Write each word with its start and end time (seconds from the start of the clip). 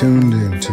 tuned 0.00 0.32
into 0.32 0.72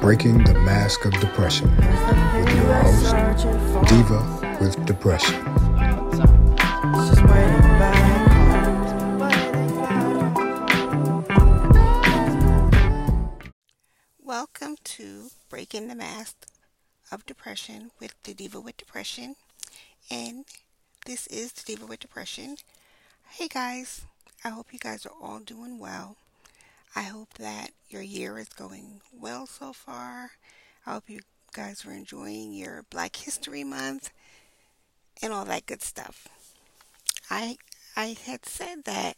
Breaking 0.00 0.42
the 0.42 0.54
Mask 0.54 1.04
of 1.04 1.12
Depression 1.20 1.70
with 1.76 2.56
your 2.56 2.74
host, 2.82 3.46
Diva 3.88 4.58
with 4.60 4.84
Depression. 4.86 5.36
Welcome 14.24 14.74
to 14.82 15.30
Breaking 15.48 15.86
the 15.86 15.94
Mask 15.94 16.48
of 17.12 17.24
Depression 17.26 17.92
with 18.00 18.20
the 18.24 18.34
Diva 18.34 18.58
with 18.58 18.76
Depression. 18.76 19.36
And 20.10 20.44
this 21.06 21.28
is 21.28 21.52
the 21.52 21.62
Diva 21.62 21.86
with 21.86 22.00
Depression. 22.00 22.56
Hey 23.28 23.46
guys, 23.46 24.02
I 24.44 24.48
hope 24.48 24.72
you 24.72 24.80
guys 24.80 25.06
are 25.06 25.14
all 25.22 25.38
doing 25.38 25.78
well. 25.78 26.16
I 26.94 27.02
hope 27.02 27.34
that 27.34 27.70
your 27.88 28.02
year 28.02 28.38
is 28.38 28.48
going 28.48 29.00
well 29.12 29.46
so 29.46 29.72
far. 29.72 30.32
I 30.86 30.94
hope 30.94 31.08
you 31.08 31.20
guys 31.52 31.84
are 31.86 31.92
enjoying 31.92 32.52
your 32.52 32.84
Black 32.90 33.16
History 33.16 33.64
Month 33.64 34.10
and 35.22 35.32
all 35.32 35.44
that 35.44 35.66
good 35.66 35.82
stuff. 35.82 36.28
I 37.30 37.56
I 37.96 38.16
had 38.24 38.46
said 38.46 38.84
that 38.84 39.16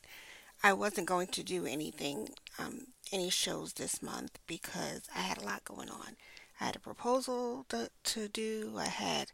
I 0.63 0.73
wasn't 0.73 1.09
going 1.09 1.29
to 1.29 1.43
do 1.43 1.67
anything, 1.67 2.31
um, 2.59 2.87
any 3.11 3.31
shows 3.31 3.73
this 3.73 4.03
month 4.03 4.39
because 4.47 5.03
I 5.15 5.21
had 5.21 5.39
a 5.39 5.45
lot 5.45 5.65
going 5.65 5.91
on. 5.91 6.17
I 6.61 6.67
had 6.67 6.77
a 6.77 6.81
proposal 6.81 7.67
to, 7.71 7.91
to 8.05 8.29
do. 8.29 8.75
I 8.79 8.87
had 8.87 9.33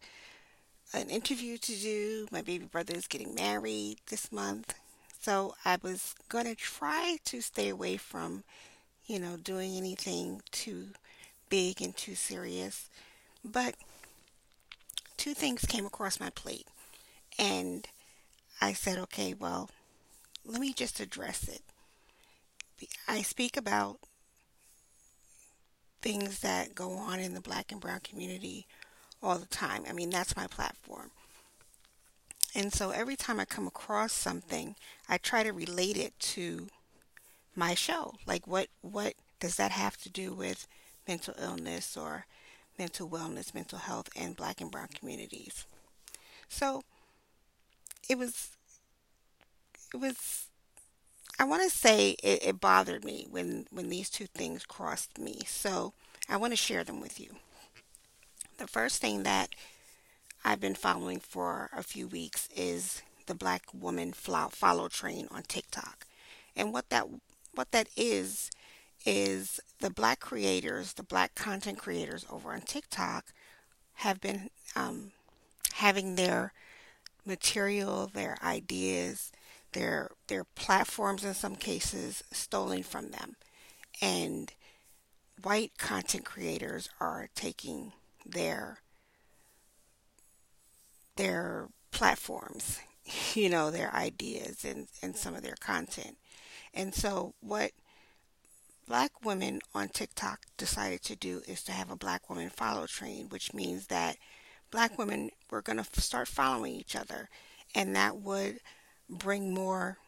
an 0.95 1.11
interview 1.11 1.59
to 1.59 1.73
do. 1.73 2.29
My 2.31 2.43
baby 2.43 2.65
brother 2.65 2.95
is 2.95 3.07
getting 3.07 3.35
married 3.35 3.99
this 4.09 4.33
month. 4.33 4.75
So 5.21 5.55
I 5.65 5.79
was 5.83 6.15
going 6.29 6.47
to 6.47 6.55
try 6.55 7.19
to 7.25 7.41
stay 7.41 7.69
away 7.69 7.97
from, 7.97 8.45
you 9.07 9.19
know, 9.19 9.37
doing 9.37 9.77
anything 9.77 10.43
too 10.51 10.89
big 11.49 11.83
and 11.83 11.97
too 11.97 12.15
serious. 12.15 12.89
But 13.45 13.75
two 15.17 15.35
things 15.35 15.65
came 15.65 15.87
across 15.87 16.21
my 16.21 16.31
plate. 16.31 16.67
And 17.39 17.87
I 18.61 18.73
said, 18.73 18.99
okay, 18.99 19.35
well, 19.35 19.71
let 20.45 20.61
me 20.61 20.73
just 20.73 21.01
address 21.01 21.49
it. 21.49 21.63
I 23.07 23.23
speak 23.23 23.57
about 23.57 23.99
things 26.01 26.41
that 26.41 26.75
go 26.75 26.93
on 26.93 27.19
in 27.19 27.35
the 27.35 27.41
black 27.41 27.73
and 27.73 27.81
brown 27.81 28.01
community 28.01 28.67
all 29.23 29.39
the 29.39 29.47
time. 29.47 29.83
I 29.89 29.93
mean, 29.93 30.11
that's 30.11 30.37
my 30.37 30.47
platform. 30.47 31.11
And 32.55 32.73
so 32.73 32.91
every 32.91 33.17
time 33.17 33.39
I 33.39 33.45
come 33.45 33.67
across 33.67 34.13
something, 34.13 34.75
I 35.09 35.19
try 35.19 35.43
to 35.43 35.53
relate 35.53 35.97
it 35.97 36.19
to 36.21 36.69
my 37.55 37.75
show. 37.75 38.15
Like 38.27 38.47
what 38.47 38.69
what 38.81 39.15
does 39.41 39.57
that 39.57 39.71
have 39.73 39.97
to 39.99 40.11
do 40.11 40.33
with 40.33 40.67
mental 41.07 41.35
illness 41.41 41.97
or 41.97 42.27
mental 42.79 43.09
wellness, 43.09 43.55
mental 43.55 43.79
health 43.79 44.09
and 44.17 44.37
black 44.37 44.61
and 44.61 44.71
brown 44.71 44.89
communities? 44.89 45.67
So 46.49 46.83
it 48.09 48.17
was 48.19 48.51
it 49.93 49.99
was 49.99 50.47
I 51.39 51.45
want 51.45 51.63
to 51.63 51.71
say 51.71 52.17
it, 52.23 52.43
it 52.45 52.61
bothered 52.61 53.05
me 53.05 53.27
when 53.31 53.67
when 53.71 53.89
these 53.89 54.11
two 54.11 54.27
things 54.27 54.65
crossed 54.65 55.19
me. 55.19 55.41
So 55.47 55.93
I 56.29 56.37
want 56.37 56.53
to 56.53 56.57
share 56.57 56.85
them 56.85 57.01
with 57.01 57.21
you. 57.21 57.37
The 58.59 58.67
first 58.67 59.01
thing 59.01 59.23
that 59.23 59.51
I've 60.45 60.61
been 60.61 60.75
following 60.75 61.21
for 61.21 61.69
a 61.77 61.83
few 61.83 62.07
weeks 62.07 62.49
is 62.55 63.03
the 63.27 63.35
Black 63.35 63.63
Woman 63.73 64.13
Follow 64.13 64.89
Train 64.89 65.29
on 65.31 65.43
TikTok. 65.43 66.07
And 66.57 66.73
what 66.73 66.89
that 66.91 67.07
what 67.55 67.73
that 67.73 67.89
is 67.97 68.51
is 69.05 69.61
the 69.81 69.91
black 69.91 70.21
creators, 70.21 70.95
the 70.95 71.03
black 71.03 71.35
content 71.35 71.79
creators 71.79 72.25
over 72.31 72.53
on 72.53 72.61
TikTok 72.63 73.27
have 73.95 74.21
been 74.21 74.51
um, 74.77 75.13
having 75.75 76.15
their 76.15 76.53
material, 77.25 78.11
their 78.13 78.37
ideas, 78.43 79.33
their 79.73 80.11
their 80.29 80.45
platforms 80.45 81.25
in 81.25 81.35
some 81.35 81.57
cases 81.57 82.23
stolen 82.33 82.83
from 82.83 83.11
them. 83.11 83.37
And 84.01 84.53
white 85.43 85.73
content 85.79 86.25
creators 86.25 86.89
are 87.01 87.29
taking 87.35 87.93
their 88.25 88.81
their 91.19 91.69
platforms, 91.91 92.81
you 93.35 93.51
know, 93.51 93.71
their 93.71 93.95
ideas 93.95 94.65
and, 94.65 94.89
and 95.03 95.15
some 95.15 95.35
of 95.35 95.43
their 95.43 95.57
content. 95.61 96.17
And 96.73 96.95
so 96.95 97.35
what 97.41 97.73
black 98.87 99.25
women 99.25 99.61
on 99.75 99.89
TikTok 99.89 100.41
decided 100.57 101.03
to 101.03 101.17
do 101.17 101.43
is 101.47 101.63
to 101.65 101.73
have 101.73 101.91
a 101.91 101.97
black 101.97 102.31
woman 102.31 102.49
follow 102.49 102.87
train, 102.87 103.29
which 103.29 103.53
means 103.53 103.89
that 103.89 104.17
black 104.71 104.97
women 104.97 105.31
were 105.51 105.61
going 105.61 105.83
to 105.83 106.01
start 106.01 106.29
following 106.29 106.73
each 106.73 106.97
other 106.97 107.29
and 107.75 107.95
that 107.95 108.17
would 108.19 108.61
bring 109.09 109.53
more 109.53 109.99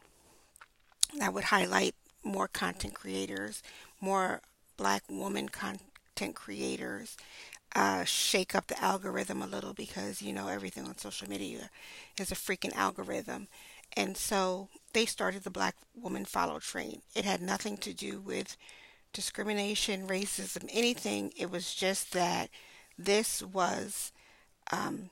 that 1.18 1.34
would 1.34 1.44
highlight 1.44 1.94
more 2.22 2.46
content 2.46 2.94
creators, 2.94 3.62
more 4.00 4.40
black 4.76 5.02
woman 5.10 5.48
content 5.48 6.34
creators, 6.34 7.16
uh, 7.74 8.04
shake 8.04 8.54
up 8.54 8.66
the 8.66 8.82
algorithm 8.82 9.42
a 9.42 9.46
little 9.46 9.72
because 9.74 10.22
you 10.22 10.32
know 10.32 10.48
everything 10.48 10.84
on 10.86 10.98
social 10.98 11.28
media 11.28 11.70
is 12.18 12.32
a 12.32 12.34
freaking 12.34 12.74
algorithm. 12.74 13.48
And 13.96 14.16
so 14.16 14.68
they 14.92 15.04
started 15.06 15.42
the 15.42 15.50
Black 15.50 15.74
Woman 15.94 16.24
Follow 16.24 16.58
Train. 16.58 17.02
It 17.14 17.24
had 17.24 17.42
nothing 17.42 17.76
to 17.78 17.92
do 17.92 18.20
with 18.20 18.56
discrimination, 19.12 20.06
racism, 20.06 20.68
anything. 20.72 21.32
It 21.36 21.50
was 21.50 21.74
just 21.74 22.12
that 22.12 22.50
this 22.98 23.42
was 23.42 24.12
um, 24.72 25.10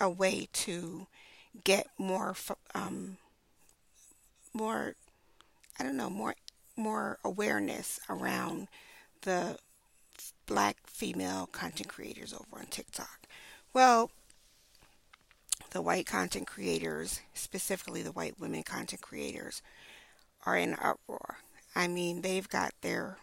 a 0.00 0.10
way 0.10 0.48
to 0.52 1.06
get 1.62 1.86
more, 1.98 2.34
um, 2.74 3.18
more, 4.52 4.94
I 5.78 5.84
don't 5.84 5.96
know, 5.96 6.10
more, 6.10 6.34
more 6.76 7.18
awareness 7.24 8.00
around 8.08 8.68
the 9.22 9.58
black 10.46 10.76
female 10.86 11.46
content 11.46 11.88
creators 11.88 12.32
over 12.32 12.60
on 12.60 12.66
TikTok. 12.66 13.26
Well, 13.72 14.10
the 15.70 15.82
white 15.82 16.06
content 16.06 16.46
creators, 16.46 17.20
specifically 17.34 18.02
the 18.02 18.12
white 18.12 18.38
women 18.38 18.62
content 18.62 19.02
creators, 19.02 19.62
are 20.46 20.56
in 20.56 20.74
uproar. 20.74 21.38
I 21.74 21.88
mean, 21.88 22.22
they've 22.22 22.48
got 22.48 22.72
their 22.80 23.18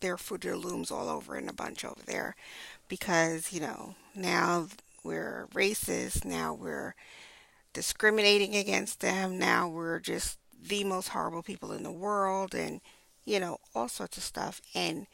their 0.00 0.16
Fruit 0.16 0.44
Looms 0.44 0.90
all 0.90 1.08
over 1.08 1.36
in 1.36 1.48
a 1.48 1.52
bunch 1.52 1.84
over 1.84 2.02
there 2.04 2.34
because, 2.88 3.52
you 3.52 3.60
know, 3.60 3.94
now 4.14 4.66
we're 5.04 5.46
racist, 5.54 6.24
now 6.24 6.52
we're 6.52 6.94
discriminating 7.72 8.56
against 8.56 9.00
them, 9.00 9.38
now 9.38 9.68
we're 9.68 10.00
just 10.00 10.38
the 10.60 10.84
most 10.84 11.08
horrible 11.08 11.42
people 11.42 11.72
in 11.72 11.84
the 11.84 11.92
world 11.92 12.54
and, 12.54 12.80
you 13.24 13.38
know, 13.38 13.58
all 13.74 13.88
sorts 13.88 14.16
of 14.16 14.24
stuff. 14.24 14.60
And 14.74 15.06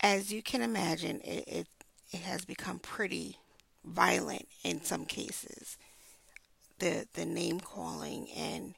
as 0.00 0.32
you 0.32 0.42
can 0.42 0.62
imagine, 0.62 1.20
it, 1.20 1.44
it, 1.46 1.66
it 2.12 2.20
has 2.20 2.44
become 2.44 2.78
pretty 2.78 3.36
violent 3.84 4.46
in 4.64 4.82
some 4.82 5.04
cases. 5.04 5.76
The 6.78 7.06
the 7.12 7.26
name 7.26 7.60
calling 7.60 8.28
and 8.34 8.74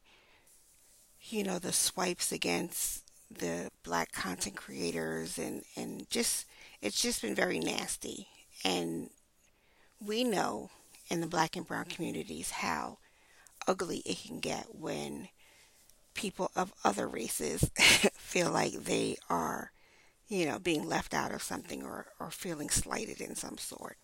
you 1.21 1.45
know 1.45 1.59
the 1.59 1.73
swipes 1.73 2.33
against 2.33 3.05
the 3.31 3.71
black 3.83 4.13
content 4.13 4.57
creators 4.57 5.39
and 5.39 5.63
and 5.77 6.09
just 6.11 6.47
it's 6.81 7.01
just 7.01 7.23
been 7.23 7.35
very 7.35 7.59
nasty 7.61 8.27
and 8.65 9.09
we 10.05 10.25
know 10.25 10.71
in 11.09 11.21
the 11.21 11.27
black 11.27 11.57
and 11.57 11.67
brown 11.67 11.85
communities 11.85 12.51
how 12.51 12.99
ugly 13.69 13.99
it 13.99 14.19
can 14.27 14.41
get 14.41 14.67
when 14.75 15.29
people 16.15 16.51
of 16.57 16.73
other 16.85 17.09
races 17.09 17.71
feel 18.15 18.51
like 18.51 18.73
they 18.73 19.17
are 19.31 19.73
you 20.33 20.47
know, 20.47 20.59
being 20.59 20.89
left 20.89 21.13
out 21.13 21.35
of 21.35 21.43
something 21.43 21.85
or, 21.85 22.07
or 22.19 22.31
feeling 22.31 22.71
slighted 22.71 23.21
in 23.21 23.35
some 23.35 23.59
sort. 23.59 23.99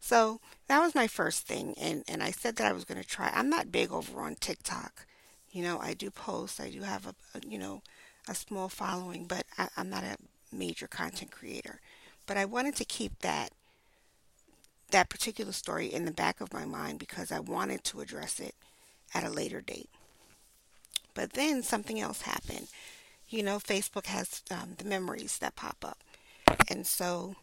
So 0.00 0.40
that 0.66 0.80
was 0.80 0.94
my 0.94 1.06
first 1.06 1.46
thing. 1.46 1.74
And, 1.78 2.04
and 2.08 2.22
I 2.22 2.30
said 2.30 2.56
that 2.56 2.66
I 2.66 2.72
was 2.72 2.86
going 2.86 3.00
to 3.00 3.06
try. 3.06 3.30
I'm 3.34 3.50
not 3.50 3.70
big 3.70 3.92
over 3.92 4.22
on 4.22 4.36
TikTok. 4.36 5.04
You 5.52 5.62
know, 5.62 5.78
I 5.78 5.92
do 5.92 6.10
post, 6.10 6.58
I 6.58 6.70
do 6.70 6.80
have 6.80 7.06
a, 7.06 7.14
a 7.36 7.42
you 7.46 7.58
know, 7.58 7.82
a 8.26 8.34
small 8.34 8.70
following, 8.70 9.26
but 9.26 9.44
I, 9.58 9.68
I'm 9.76 9.90
not 9.90 10.04
a 10.04 10.16
major 10.50 10.88
content 10.88 11.30
creator. 11.30 11.80
But 12.26 12.38
I 12.38 12.46
wanted 12.46 12.76
to 12.76 12.86
keep 12.86 13.18
that 13.18 13.50
that 14.90 15.10
particular 15.10 15.52
story 15.52 15.92
in 15.92 16.06
the 16.06 16.12
back 16.12 16.40
of 16.40 16.52
my 16.52 16.64
mind 16.64 16.98
because 16.98 17.30
I 17.30 17.40
wanted 17.40 17.84
to 17.84 18.00
address 18.00 18.40
it 18.40 18.54
at 19.12 19.24
a 19.24 19.30
later 19.30 19.60
date. 19.60 19.90
But 21.12 21.34
then 21.34 21.62
something 21.62 22.00
else 22.00 22.22
happened 22.22 22.68
you 23.28 23.42
know, 23.42 23.58
Facebook 23.58 24.06
has 24.06 24.42
um, 24.50 24.74
the 24.78 24.84
memories 24.84 25.38
that 25.38 25.56
pop 25.56 25.84
up. 25.84 25.98
And 26.70 26.86
so 26.86 27.36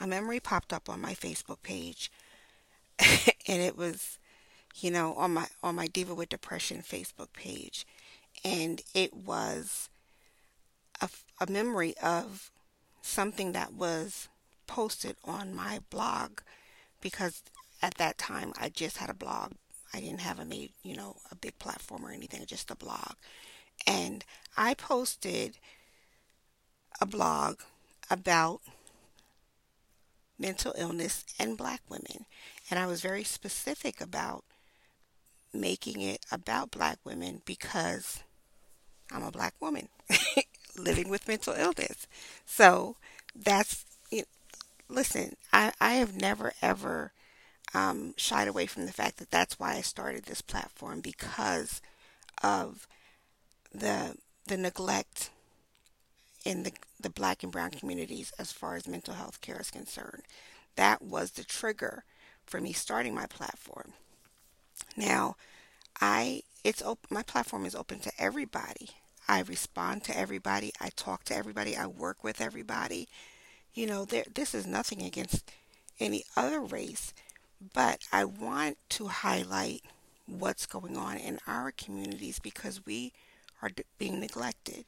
a 0.00 0.06
memory 0.06 0.40
popped 0.40 0.72
up 0.72 0.88
on 0.88 1.00
my 1.00 1.14
Facebook 1.14 1.62
page 1.62 2.10
and 2.98 3.62
it 3.62 3.76
was, 3.76 4.18
you 4.76 4.90
know, 4.90 5.14
on 5.14 5.34
my 5.34 5.46
on 5.62 5.74
my 5.74 5.86
Diva 5.86 6.14
with 6.14 6.28
Depression 6.28 6.82
Facebook 6.82 7.32
page. 7.32 7.86
And 8.44 8.82
it 8.94 9.14
was 9.14 9.88
a, 11.00 11.08
a 11.40 11.50
memory 11.50 11.94
of 12.02 12.50
something 13.02 13.52
that 13.52 13.72
was 13.72 14.28
posted 14.66 15.16
on 15.24 15.54
my 15.54 15.80
blog 15.90 16.40
because 17.00 17.42
at 17.82 17.94
that 17.94 18.18
time 18.18 18.52
I 18.60 18.68
just 18.68 18.98
had 18.98 19.10
a 19.10 19.14
blog. 19.14 19.52
I 19.94 20.00
didn't 20.00 20.20
have 20.20 20.38
a 20.38 20.44
made, 20.44 20.72
you 20.82 20.94
know, 20.94 21.16
a 21.30 21.34
big 21.34 21.58
platform 21.58 22.04
or 22.04 22.10
anything, 22.10 22.44
just 22.46 22.70
a 22.70 22.76
blog. 22.76 23.14
And 23.86 24.24
I 24.56 24.74
posted 24.74 25.58
a 27.00 27.06
blog 27.06 27.60
about 28.10 28.60
mental 30.38 30.74
illness 30.76 31.24
and 31.38 31.56
black 31.56 31.82
women. 31.88 32.26
And 32.70 32.78
I 32.78 32.86
was 32.86 33.00
very 33.02 33.24
specific 33.24 34.00
about 34.00 34.44
making 35.52 36.00
it 36.00 36.24
about 36.30 36.70
black 36.70 36.98
women 37.04 37.42
because 37.44 38.20
I'm 39.12 39.22
a 39.22 39.30
black 39.32 39.54
woman 39.60 39.88
living 40.78 41.08
with 41.08 41.28
mental 41.28 41.54
illness. 41.54 42.06
So 42.46 42.96
that's, 43.34 43.84
you 44.10 44.20
know, 44.20 44.24
listen, 44.96 45.36
I, 45.52 45.72
I 45.80 45.94
have 45.94 46.20
never 46.20 46.52
ever 46.62 47.12
um, 47.74 48.14
shied 48.16 48.48
away 48.48 48.66
from 48.66 48.86
the 48.86 48.92
fact 48.92 49.18
that 49.18 49.30
that's 49.30 49.58
why 49.58 49.74
I 49.76 49.82
started 49.82 50.24
this 50.24 50.42
platform 50.42 51.00
because 51.00 51.82
of 52.42 52.88
the 53.72 54.16
the 54.46 54.56
neglect 54.56 55.30
in 56.44 56.62
the, 56.62 56.72
the 57.00 57.10
black 57.10 57.42
and 57.42 57.52
brown 57.52 57.70
communities 57.70 58.32
as 58.38 58.52
far 58.52 58.76
as 58.76 58.88
mental 58.88 59.14
health 59.14 59.40
care 59.40 59.60
is 59.60 59.70
concerned. 59.70 60.22
That 60.76 61.02
was 61.02 61.32
the 61.32 61.44
trigger 61.44 62.04
for 62.46 62.60
me 62.60 62.72
starting 62.72 63.14
my 63.14 63.26
platform. 63.26 63.92
Now, 64.96 65.36
I 66.00 66.42
it's 66.64 66.82
open, 66.82 67.08
my 67.10 67.22
platform 67.22 67.66
is 67.66 67.74
open 67.74 67.98
to 68.00 68.12
everybody. 68.18 68.90
I 69.28 69.40
respond 69.40 70.04
to 70.04 70.16
everybody. 70.16 70.72
I 70.80 70.88
talk 70.96 71.24
to 71.24 71.36
everybody. 71.36 71.76
I 71.76 71.86
work 71.86 72.24
with 72.24 72.40
everybody. 72.40 73.08
You 73.74 73.86
know, 73.86 74.04
there, 74.04 74.24
this 74.34 74.54
is 74.54 74.66
nothing 74.66 75.02
against 75.02 75.50
any 76.00 76.24
other 76.36 76.60
race, 76.60 77.12
but 77.74 78.00
I 78.12 78.24
want 78.24 78.78
to 78.90 79.08
highlight 79.08 79.82
what's 80.26 80.66
going 80.66 80.96
on 80.96 81.16
in 81.18 81.38
our 81.46 81.72
communities 81.72 82.38
because 82.38 82.86
we 82.86 83.12
are 83.62 83.70
being 83.98 84.20
neglected. 84.20 84.84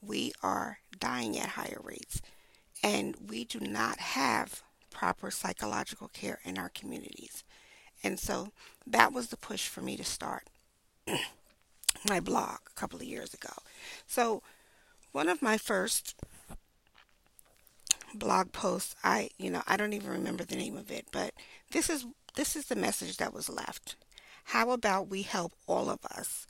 We 0.00 0.32
are 0.42 0.78
dying 0.98 1.38
at 1.38 1.50
higher 1.50 1.80
rates, 1.82 2.22
and 2.82 3.16
we 3.28 3.44
do 3.44 3.60
not 3.60 3.98
have 3.98 4.62
proper 4.90 5.30
psychological 5.30 6.08
care 6.08 6.38
in 6.44 6.58
our 6.58 6.68
communities. 6.68 7.44
And 8.02 8.18
so 8.18 8.48
that 8.86 9.12
was 9.12 9.28
the 9.28 9.36
push 9.36 9.68
for 9.68 9.80
me 9.80 9.96
to 9.96 10.04
start 10.04 10.44
my 12.08 12.20
blog 12.20 12.58
a 12.66 12.80
couple 12.80 12.98
of 12.98 13.04
years 13.04 13.34
ago. 13.34 13.52
So, 14.06 14.42
one 15.12 15.28
of 15.28 15.42
my 15.42 15.56
first 15.56 16.14
blog 18.14 18.52
posts, 18.52 18.94
I, 19.02 19.30
you 19.38 19.50
know, 19.50 19.62
I 19.66 19.76
don't 19.76 19.94
even 19.94 20.10
remember 20.10 20.44
the 20.44 20.56
name 20.56 20.76
of 20.76 20.90
it, 20.90 21.06
but 21.12 21.32
this 21.70 21.90
is 21.90 22.06
this 22.34 22.54
is 22.54 22.66
the 22.66 22.76
message 22.76 23.16
that 23.16 23.34
was 23.34 23.48
left. 23.48 23.96
How 24.44 24.70
about 24.70 25.08
we 25.08 25.22
help 25.22 25.52
all 25.66 25.90
of 25.90 26.04
us, 26.06 26.46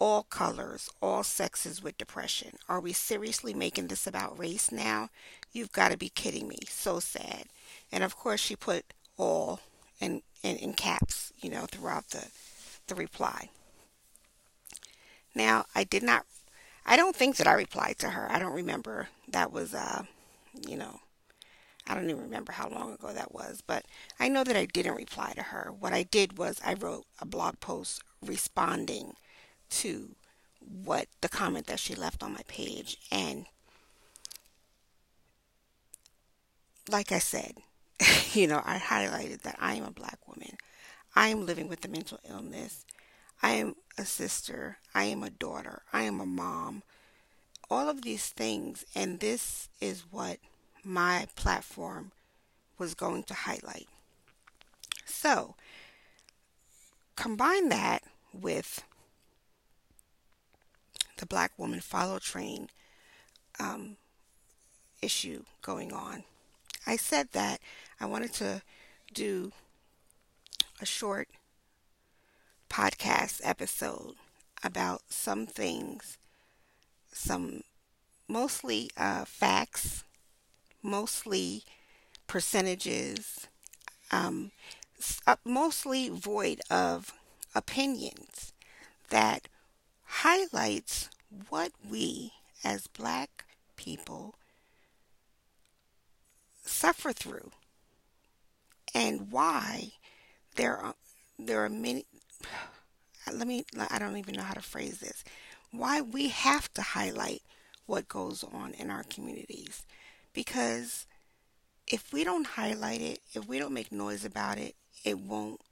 all 0.00 0.22
colors, 0.24 0.88
all 1.02 1.22
sexes 1.22 1.82
with 1.82 1.98
depression? 1.98 2.56
Are 2.68 2.80
we 2.80 2.92
seriously 2.92 3.52
making 3.52 3.88
this 3.88 4.06
about 4.06 4.38
race 4.38 4.72
now? 4.72 5.10
You've 5.52 5.72
got 5.72 5.92
to 5.92 5.98
be 5.98 6.08
kidding 6.08 6.48
me. 6.48 6.58
So 6.68 6.98
sad. 6.98 7.44
And 7.92 8.02
of 8.02 8.16
course, 8.16 8.40
she 8.40 8.56
put 8.56 8.86
all 9.18 9.60
in, 10.00 10.22
in, 10.42 10.56
in 10.56 10.72
caps, 10.72 11.32
you 11.40 11.50
know, 11.50 11.66
throughout 11.70 12.08
the, 12.08 12.26
the 12.86 12.94
reply. 12.94 13.50
Now, 15.34 15.66
I 15.74 15.84
did 15.84 16.02
not, 16.02 16.24
I 16.86 16.96
don't 16.96 17.14
think 17.14 17.36
that 17.36 17.46
I 17.46 17.52
replied 17.52 17.98
to 17.98 18.10
her. 18.10 18.26
I 18.32 18.38
don't 18.38 18.54
remember. 18.54 19.08
That 19.28 19.52
was, 19.52 19.74
uh, 19.74 20.04
you 20.66 20.76
know, 20.76 21.00
I 21.86 21.94
don't 21.94 22.08
even 22.08 22.22
remember 22.22 22.52
how 22.52 22.68
long 22.68 22.94
ago 22.94 23.12
that 23.12 23.34
was, 23.34 23.62
but 23.66 23.84
I 24.18 24.28
know 24.28 24.44
that 24.44 24.56
I 24.56 24.64
didn't 24.64 24.94
reply 24.94 25.32
to 25.34 25.42
her. 25.42 25.72
What 25.78 25.92
I 25.92 26.04
did 26.04 26.38
was 26.38 26.60
I 26.64 26.74
wrote 26.74 27.04
a 27.20 27.26
blog 27.26 27.60
post 27.60 28.02
responding 28.24 29.14
to 29.70 30.10
what 30.60 31.06
the 31.20 31.28
comment 31.28 31.66
that 31.66 31.78
she 31.80 31.94
left 31.94 32.22
on 32.22 32.32
my 32.32 32.42
page. 32.46 32.98
And 33.10 33.46
like 36.90 37.12
I 37.12 37.18
said, 37.18 37.54
you 38.32 38.46
know, 38.46 38.62
I 38.64 38.78
highlighted 38.78 39.42
that 39.42 39.56
I 39.60 39.74
am 39.74 39.84
a 39.84 39.90
black 39.90 40.18
woman. 40.26 40.56
I 41.14 41.28
am 41.28 41.46
living 41.46 41.68
with 41.68 41.84
a 41.84 41.88
mental 41.88 42.18
illness. 42.28 42.84
I 43.42 43.52
am 43.52 43.74
a 43.98 44.04
sister. 44.04 44.78
I 44.94 45.04
am 45.04 45.22
a 45.22 45.30
daughter. 45.30 45.82
I 45.92 46.02
am 46.02 46.20
a 46.20 46.26
mom. 46.26 46.82
All 47.70 47.88
of 47.88 48.02
these 48.02 48.28
things. 48.28 48.84
And 48.94 49.20
this 49.20 49.68
is 49.80 50.04
what 50.10 50.38
my 50.84 51.26
platform 51.36 52.12
was 52.78 52.94
going 52.94 53.24
to 53.24 53.34
highlight. 53.34 53.88
So, 55.04 55.54
combine 57.16 57.68
that 57.68 58.02
with 58.32 58.82
the 61.20 61.26
black 61.26 61.52
woman 61.58 61.80
follow 61.80 62.18
train 62.18 62.68
um, 63.60 63.96
issue 65.02 65.44
going 65.60 65.92
on. 65.92 66.24
I 66.86 66.96
said 66.96 67.28
that 67.32 67.60
I 68.00 68.06
wanted 68.06 68.32
to 68.34 68.62
do 69.12 69.52
a 70.80 70.86
short 70.86 71.28
podcast 72.70 73.42
episode 73.44 74.14
about 74.64 75.02
some 75.10 75.46
things, 75.46 76.16
some 77.12 77.62
mostly 78.26 78.90
uh, 78.96 79.26
facts, 79.26 80.04
mostly 80.82 81.64
percentages, 82.26 83.46
um, 84.10 84.52
uh, 85.26 85.36
mostly 85.44 86.08
void 86.08 86.62
of 86.70 87.12
opinions 87.54 88.54
that 89.10 89.48
highlights 90.22 91.08
what 91.48 91.72
we 91.88 92.30
as 92.62 92.86
black 92.86 93.46
people 93.76 94.34
suffer 96.62 97.10
through 97.10 97.50
and 98.94 99.32
why 99.32 99.92
there 100.56 100.76
are 100.76 100.94
there 101.38 101.64
are 101.64 101.70
many 101.70 102.04
let 103.32 103.48
me 103.48 103.64
I 103.90 103.98
don't 103.98 104.18
even 104.18 104.34
know 104.34 104.42
how 104.42 104.52
to 104.52 104.60
phrase 104.60 105.00
this 105.00 105.24
why 105.70 106.02
we 106.02 106.28
have 106.28 106.70
to 106.74 106.82
highlight 106.82 107.40
what 107.86 108.06
goes 108.06 108.44
on 108.44 108.72
in 108.74 108.90
our 108.90 109.04
communities. 109.04 109.84
Because 110.34 111.06
if 111.86 112.12
we 112.12 112.24
don't 112.24 112.46
highlight 112.46 113.00
it 113.00 113.20
if 113.32 113.48
we 113.48 113.58
don't 113.58 113.72
make 113.72 113.90
noise 113.90 114.26
about 114.26 114.58
it 114.58 114.74
it 115.02 115.18
won't 115.18 115.62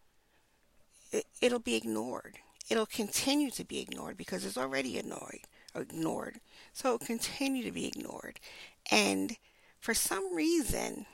it, 1.12 1.26
it'll 1.42 1.58
be 1.58 1.74
ignored 1.74 2.38
it'll 2.68 2.86
continue 2.86 3.50
to 3.50 3.64
be 3.64 3.80
ignored 3.80 4.16
because 4.16 4.44
it's 4.44 4.58
already 4.58 4.98
annoyed 4.98 5.40
ignored 5.74 6.40
so 6.72 6.94
it'll 6.94 7.06
continue 7.06 7.62
to 7.62 7.72
be 7.72 7.86
ignored 7.86 8.40
and 8.90 9.36
for 9.78 9.94
some 9.94 10.34
reason, 10.34 11.06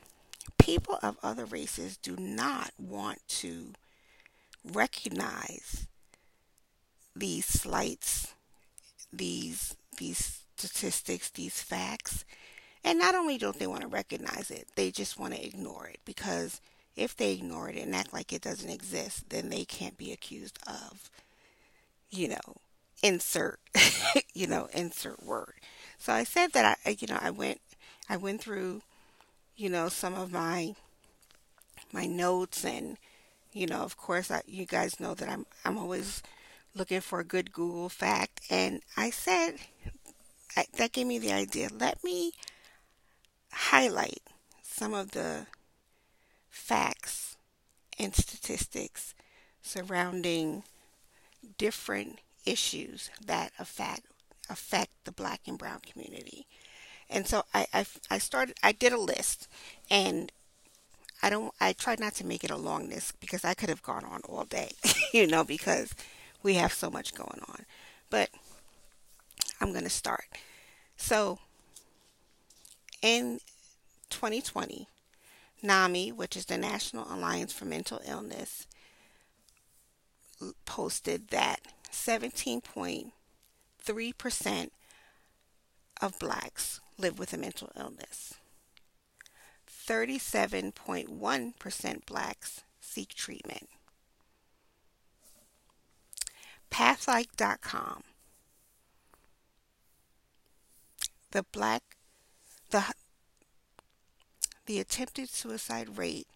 people 0.57 0.99
of 1.01 1.17
other 1.23 1.45
races 1.45 1.97
do 1.97 2.15
not 2.17 2.71
want 2.77 3.19
to 3.27 3.73
recognize 4.63 5.87
these 7.15 7.45
slights, 7.45 8.33
these 9.13 9.75
these 9.97 10.41
statistics, 10.57 11.29
these 11.29 11.61
facts. 11.61 12.25
And 12.83 12.99
not 12.99 13.15
only 13.15 13.37
don't 13.37 13.57
they 13.57 13.67
want 13.67 13.81
to 13.81 13.87
recognize 13.87 14.51
it, 14.51 14.67
they 14.75 14.91
just 14.91 15.17
want 15.17 15.33
to 15.33 15.45
ignore 15.45 15.87
it 15.87 15.99
because 16.05 16.61
if 16.95 17.15
they 17.15 17.33
ignore 17.33 17.69
it 17.69 17.77
and 17.77 17.95
act 17.95 18.13
like 18.13 18.31
it 18.31 18.41
doesn't 18.41 18.69
exist, 18.69 19.29
then 19.29 19.49
they 19.49 19.65
can't 19.65 19.97
be 19.97 20.11
accused 20.11 20.59
of, 20.67 21.09
you 22.15 22.29
know, 22.29 22.55
insert, 23.03 23.59
you 24.33 24.47
know, 24.47 24.67
insert 24.73 25.23
word. 25.23 25.55
So 25.97 26.13
I 26.13 26.23
said 26.23 26.53
that 26.53 26.79
I, 26.85 26.97
you 26.99 27.07
know, 27.07 27.19
I 27.21 27.31
went 27.31 27.61
I 28.09 28.17
went 28.17 28.41
through, 28.41 28.81
you 29.57 29.69
know, 29.69 29.89
some 29.89 30.15
of 30.15 30.31
my 30.31 30.75
my 31.91 32.05
notes 32.05 32.63
and 32.65 32.97
you 33.53 33.67
know, 33.67 33.81
of 33.81 33.97
course, 33.97 34.31
I, 34.31 34.43
you 34.47 34.65
guys 34.65 34.99
know 34.99 35.15
that 35.15 35.29
I'm 35.29 35.45
I'm 35.65 35.77
always 35.77 36.23
looking 36.75 37.01
for 37.01 37.19
a 37.19 37.25
good 37.25 37.53
Google 37.53 37.89
fact, 37.89 38.41
and 38.49 38.81
I 38.97 39.09
said 39.11 39.55
I, 40.57 40.65
that 40.77 40.91
gave 40.93 41.07
me 41.07 41.19
the 41.19 41.33
idea. 41.33 41.69
Let 41.71 42.03
me 42.03 42.33
highlight 43.51 44.21
some 44.61 44.93
of 44.93 45.11
the 45.11 45.47
facts 46.49 47.37
and 47.99 48.15
statistics 48.15 49.13
surrounding 49.61 50.63
different 51.57 52.19
issues 52.45 53.09
that 53.25 53.51
affect 53.59 54.01
affect 54.49 54.91
the 55.05 55.11
black 55.11 55.41
and 55.47 55.57
brown 55.57 55.79
community. 55.79 56.47
And 57.09 57.27
so 57.27 57.43
I, 57.53 57.65
I, 57.73 57.85
I 58.09 58.17
started, 58.17 58.55
I 58.63 58.71
did 58.71 58.93
a 58.93 58.99
list 58.99 59.47
and 59.89 60.31
I 61.21 61.29
don't, 61.29 61.53
I 61.59 61.73
tried 61.73 61.99
not 61.99 62.15
to 62.15 62.25
make 62.25 62.43
it 62.43 62.51
a 62.51 62.57
long 62.57 62.89
list 62.89 63.19
because 63.19 63.43
I 63.43 63.53
could 63.53 63.69
have 63.69 63.83
gone 63.83 64.05
on 64.05 64.21
all 64.27 64.45
day, 64.45 64.71
you 65.13 65.27
know, 65.27 65.43
because 65.43 65.93
we 66.43 66.55
have 66.55 66.73
so 66.73 66.89
much 66.89 67.15
going 67.15 67.41
on. 67.47 67.65
But 68.09 68.29
I'm 69.59 69.71
going 69.71 69.83
to 69.83 69.89
start. 69.89 70.25
So 70.97 71.39
in 73.01 73.39
2020, 74.09 74.87
NAMI, 75.63 76.11
which 76.11 76.37
is 76.37 76.45
the 76.45 76.57
National 76.57 77.11
Alliance 77.11 77.51
for 77.51 77.65
Mental 77.65 77.99
Illness, 78.07 78.67
posted 80.65 81.29
that 81.29 81.61
17.3% 81.91 84.69
of 86.01 86.19
blacks 86.19 86.81
live 86.97 87.19
with 87.19 87.31
a 87.33 87.37
mental 87.37 87.71
illness. 87.77 88.33
37.1% 89.87 92.05
blacks 92.05 92.63
seek 92.79 93.13
treatment. 93.13 93.69
Pathlight.com. 96.71 98.03
The 101.31 101.43
black 101.51 101.83
the 102.71 102.93
the 104.65 104.79
attempted 104.79 105.29
suicide 105.29 105.97
rate 105.97 106.27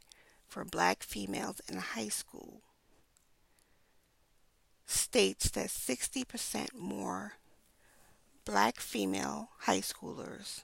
for 0.48 0.64
black 0.64 1.04
females 1.04 1.62
in 1.68 1.78
high 1.78 2.10
school 2.10 2.62
states 4.90 5.52
that 5.52 5.68
60% 5.68 6.74
more 6.76 7.34
black 8.44 8.80
female 8.80 9.50
high 9.60 9.82
schoolers 9.82 10.64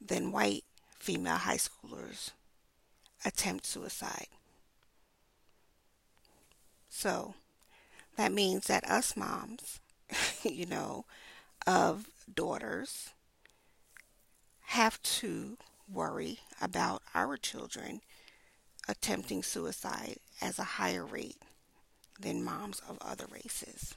than 0.00 0.32
white 0.32 0.64
female 0.98 1.36
high 1.36 1.58
schoolers 1.58 2.30
attempt 3.24 3.66
suicide. 3.66 4.28
So 6.88 7.34
that 8.16 8.32
means 8.32 8.66
that 8.68 8.88
us 8.88 9.14
moms, 9.14 9.80
you 10.42 10.64
know, 10.64 11.04
of 11.66 12.06
daughters 12.32 13.10
have 14.68 15.02
to 15.02 15.58
worry 15.92 16.38
about 16.62 17.02
our 17.14 17.36
children 17.36 18.00
attempting 18.88 19.42
suicide 19.42 20.16
as 20.40 20.58
a 20.58 20.64
higher 20.64 21.04
rate 21.04 21.36
than 22.20 22.44
moms 22.44 22.80
of 22.88 22.98
other 23.00 23.26
races. 23.30 23.94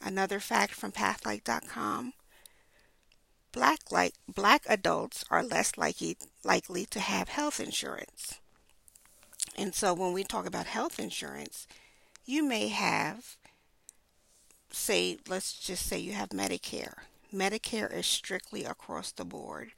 Another 0.00 0.40
fact 0.40 0.74
from 0.74 0.92
Pathlight.com 0.92 2.12
black, 3.52 3.80
like, 3.90 4.14
black 4.28 4.62
adults 4.68 5.24
are 5.30 5.42
less 5.42 5.76
likely, 5.76 6.16
likely 6.44 6.84
to 6.86 7.00
have 7.00 7.28
health 7.28 7.58
insurance. 7.58 8.38
And 9.56 9.74
so 9.74 9.94
when 9.94 10.12
we 10.12 10.22
talk 10.22 10.46
about 10.46 10.66
health 10.66 11.00
insurance, 11.00 11.66
you 12.24 12.44
may 12.44 12.68
have, 12.68 13.36
say, 14.70 15.18
let's 15.28 15.58
just 15.58 15.86
say 15.86 15.98
you 15.98 16.12
have 16.12 16.28
Medicare. 16.28 16.98
Medicare 17.34 17.92
is 17.92 18.06
strictly 18.06 18.64
across 18.64 19.10
the 19.10 19.24
board 19.24 19.72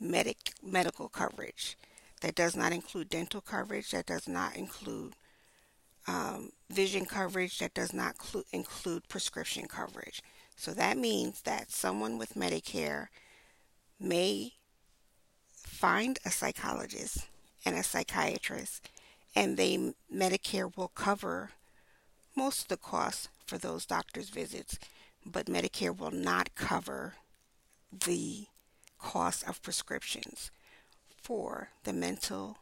medic, 0.00 0.54
medical 0.62 1.08
coverage. 1.08 1.76
That 2.22 2.34
does 2.34 2.56
not 2.56 2.72
include 2.72 3.08
dental 3.08 3.40
coverage, 3.40 3.90
that 3.92 4.06
does 4.06 4.26
not 4.26 4.56
include 4.56 5.14
um, 6.10 6.50
vision 6.70 7.04
coverage, 7.04 7.58
that 7.58 7.74
does 7.74 7.92
not 7.92 8.18
clu- 8.18 8.44
include 8.52 9.08
prescription 9.08 9.66
coverage. 9.68 10.22
So 10.56 10.72
that 10.72 10.98
means 10.98 11.42
that 11.42 11.70
someone 11.70 12.18
with 12.18 12.34
Medicare 12.34 13.06
may 13.98 14.54
find 15.54 16.18
a 16.24 16.30
psychologist 16.30 17.28
and 17.64 17.76
a 17.76 17.82
psychiatrist, 17.82 18.90
and 19.36 19.56
they 19.56 19.94
Medicare 20.12 20.76
will 20.76 20.88
cover 20.88 21.50
most 22.34 22.62
of 22.62 22.68
the 22.68 22.76
costs 22.76 23.28
for 23.46 23.58
those 23.58 23.86
doctor's 23.86 24.30
visits, 24.30 24.78
but 25.24 25.46
Medicare 25.46 25.96
will 25.96 26.10
not 26.10 26.54
cover 26.54 27.14
the 27.92 28.46
cost 28.98 29.46
of 29.48 29.62
prescriptions 29.62 30.50
for 31.22 31.68
the 31.84 31.92
mental 31.92 32.58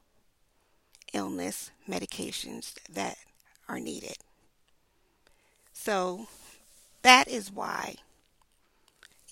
illness 1.15 1.71
medications 1.89 2.75
that 2.91 3.17
are 3.69 3.81
needed. 3.81 4.17
So 5.73 6.29
that 7.03 7.29
is 7.29 7.53
why 7.53 7.97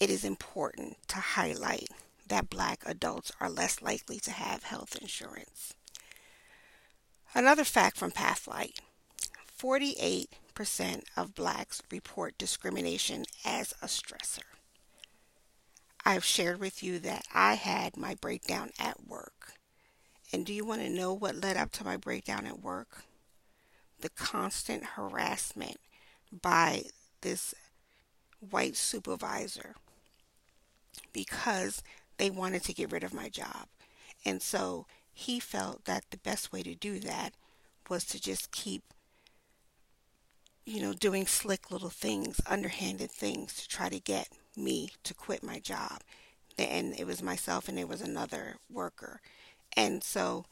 it 0.00 0.10
is 0.10 0.24
important 0.24 0.96
to 1.08 1.16
highlight 1.16 1.88
that 2.28 2.50
black 2.50 2.82
adults 2.86 3.32
are 3.40 3.50
less 3.50 3.80
likely 3.80 4.18
to 4.20 4.30
have 4.30 4.64
health 4.64 4.96
insurance. 5.00 5.74
Another 7.34 7.64
fact 7.64 7.96
from 7.96 8.12
Pathlight 8.12 8.78
48% 9.60 10.28
of 11.16 11.34
blacks 11.34 11.82
report 11.90 12.36
discrimination 12.38 13.24
as 13.44 13.72
a 13.82 13.86
stressor. 13.86 14.40
I've 16.04 16.24
shared 16.24 16.60
with 16.60 16.82
you 16.82 16.98
that 17.00 17.24
I 17.34 17.54
had 17.54 17.96
my 17.96 18.14
breakdown 18.14 18.70
at 18.78 19.06
work. 19.06 19.54
And 20.32 20.46
do 20.46 20.52
you 20.52 20.64
want 20.64 20.82
to 20.82 20.88
know 20.88 21.12
what 21.12 21.36
led 21.36 21.56
up 21.56 21.72
to 21.72 21.84
my 21.84 21.96
breakdown 21.96 22.46
at 22.46 22.60
work? 22.60 23.04
The 24.00 24.10
constant 24.10 24.84
harassment 24.84 25.78
by 26.30 26.84
this 27.22 27.54
white 28.40 28.76
supervisor 28.76 29.74
because 31.12 31.82
they 32.18 32.30
wanted 32.30 32.62
to 32.64 32.74
get 32.74 32.92
rid 32.92 33.04
of 33.04 33.14
my 33.14 33.28
job. 33.28 33.68
And 34.24 34.42
so 34.42 34.86
he 35.12 35.40
felt 35.40 35.84
that 35.84 36.04
the 36.10 36.18
best 36.18 36.52
way 36.52 36.62
to 36.62 36.74
do 36.74 36.98
that 37.00 37.32
was 37.88 38.04
to 38.06 38.20
just 38.20 38.50
keep, 38.50 38.82
you 40.64 40.82
know, 40.82 40.92
doing 40.92 41.26
slick 41.26 41.70
little 41.70 41.90
things, 41.90 42.40
underhanded 42.46 43.10
things 43.10 43.54
to 43.54 43.68
try 43.68 43.88
to 43.88 44.00
get 44.00 44.28
me 44.56 44.90
to 45.04 45.14
quit 45.14 45.42
my 45.42 45.58
job. 45.58 46.02
And 46.58 46.98
it 46.98 47.06
was 47.06 47.22
myself 47.22 47.68
and 47.68 47.76
there 47.76 47.86
was 47.86 48.00
another 48.00 48.56
worker. 48.70 49.20
And 49.76 50.02
so, 50.02 50.46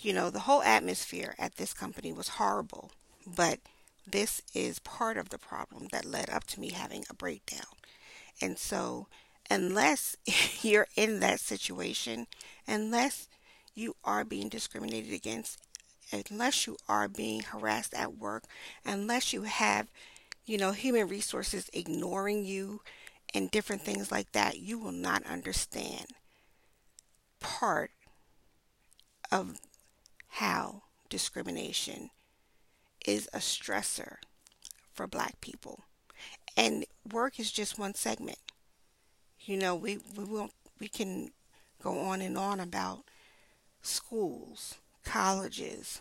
you 0.00 0.12
know, 0.12 0.30
the 0.30 0.40
whole 0.40 0.62
atmosphere 0.62 1.34
at 1.38 1.56
this 1.56 1.74
company 1.74 2.12
was 2.12 2.28
horrible. 2.28 2.90
But 3.26 3.60
this 4.06 4.40
is 4.54 4.78
part 4.78 5.16
of 5.16 5.28
the 5.28 5.38
problem 5.38 5.88
that 5.92 6.04
led 6.04 6.30
up 6.30 6.44
to 6.48 6.60
me 6.60 6.70
having 6.70 7.04
a 7.10 7.14
breakdown. 7.14 7.66
And 8.40 8.58
so, 8.58 9.08
unless 9.50 10.16
you're 10.62 10.88
in 10.96 11.20
that 11.20 11.40
situation, 11.40 12.26
unless 12.66 13.28
you 13.74 13.94
are 14.04 14.24
being 14.24 14.48
discriminated 14.48 15.12
against, 15.12 15.58
unless 16.30 16.66
you 16.66 16.76
are 16.88 17.08
being 17.08 17.42
harassed 17.42 17.94
at 17.94 18.16
work, 18.16 18.44
unless 18.84 19.32
you 19.32 19.42
have, 19.42 19.88
you 20.46 20.58
know, 20.58 20.72
human 20.72 21.08
resources 21.08 21.70
ignoring 21.72 22.44
you 22.44 22.80
and 23.34 23.50
different 23.50 23.82
things 23.82 24.10
like 24.10 24.32
that, 24.32 24.58
you 24.58 24.78
will 24.78 24.92
not 24.92 25.22
understand 25.26 26.06
part 27.40 27.90
of 29.30 29.58
how 30.28 30.82
discrimination 31.08 32.10
is 33.06 33.28
a 33.32 33.38
stressor 33.38 34.16
for 34.92 35.06
black 35.06 35.40
people. 35.40 35.84
And 36.56 36.84
work 37.12 37.38
is 37.38 37.52
just 37.52 37.78
one 37.78 37.94
segment. 37.94 38.38
You 39.40 39.56
know, 39.56 39.74
we, 39.74 39.98
we 40.16 40.24
won't 40.24 40.52
we 40.80 40.88
can 40.88 41.30
go 41.82 41.98
on 41.98 42.20
and 42.20 42.36
on 42.36 42.60
about 42.60 43.04
schools, 43.82 44.76
colleges, 45.04 46.00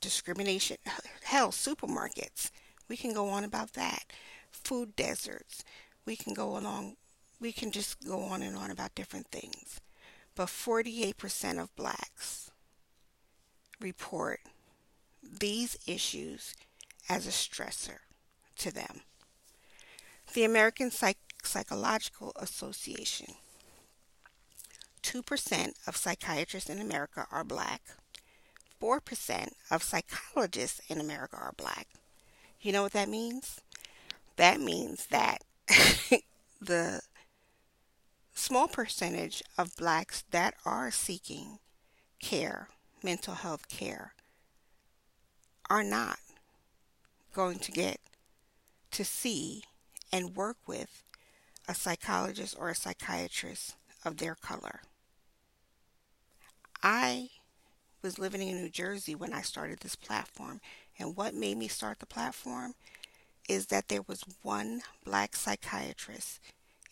discrimination, 0.00 0.76
hell, 1.22 1.50
supermarkets. 1.50 2.50
We 2.88 2.96
can 2.96 3.12
go 3.12 3.28
on 3.28 3.44
about 3.44 3.72
that. 3.72 4.04
Food 4.50 4.94
deserts 4.94 5.64
we 6.06 6.16
can 6.16 6.34
go 6.34 6.56
along, 6.56 6.96
we 7.40 7.52
can 7.52 7.70
just 7.70 8.04
go 8.06 8.20
on 8.20 8.42
and 8.42 8.56
on 8.56 8.70
about 8.70 8.94
different 8.94 9.28
things. 9.28 9.80
But 10.34 10.48
48% 10.48 11.60
of 11.60 11.74
blacks 11.76 12.50
report 13.84 14.40
these 15.22 15.78
issues 15.86 16.54
as 17.08 17.26
a 17.26 17.30
stressor 17.30 17.98
to 18.56 18.72
them. 18.72 19.02
The 20.32 20.44
American 20.44 20.90
Psych- 20.90 21.18
Psychological 21.44 22.32
Association 22.36 23.34
2% 25.02 25.72
of 25.86 25.96
psychiatrists 25.96 26.70
in 26.70 26.80
America 26.80 27.26
are 27.30 27.44
black. 27.44 27.82
4% 28.80 29.50
of 29.70 29.82
psychologists 29.82 30.80
in 30.88 30.98
America 30.98 31.36
are 31.36 31.52
black. 31.56 31.86
You 32.60 32.72
know 32.72 32.82
what 32.82 32.92
that 32.92 33.10
means? 33.10 33.60
That 34.36 34.60
means 34.60 35.06
that 35.08 35.42
the 36.60 37.02
small 38.34 38.66
percentage 38.66 39.42
of 39.58 39.76
blacks 39.76 40.24
that 40.30 40.54
are 40.64 40.90
seeking 40.90 41.58
care, 42.20 42.68
mental 43.04 43.34
health 43.34 43.68
care, 43.68 44.14
are 45.70 45.84
not 45.84 46.18
going 47.32 47.58
to 47.58 47.72
get 47.72 48.00
to 48.90 49.04
see 49.04 49.62
and 50.12 50.36
work 50.36 50.56
with 50.66 51.02
a 51.68 51.74
psychologist 51.74 52.56
or 52.58 52.68
a 52.68 52.74
psychiatrist 52.74 53.74
of 54.04 54.18
their 54.18 54.34
color. 54.34 54.82
I 56.82 57.30
was 58.02 58.18
living 58.18 58.46
in 58.46 58.56
New 58.56 58.68
Jersey 58.68 59.14
when 59.14 59.32
I 59.32 59.40
started 59.40 59.80
this 59.80 59.96
platform, 59.96 60.60
and 60.98 61.16
what 61.16 61.34
made 61.34 61.56
me 61.56 61.68
start 61.68 61.98
the 61.98 62.06
platform 62.06 62.74
is 63.48 63.66
that 63.66 63.88
there 63.88 64.02
was 64.06 64.24
one 64.42 64.82
black 65.04 65.34
psychiatrist 65.34 66.40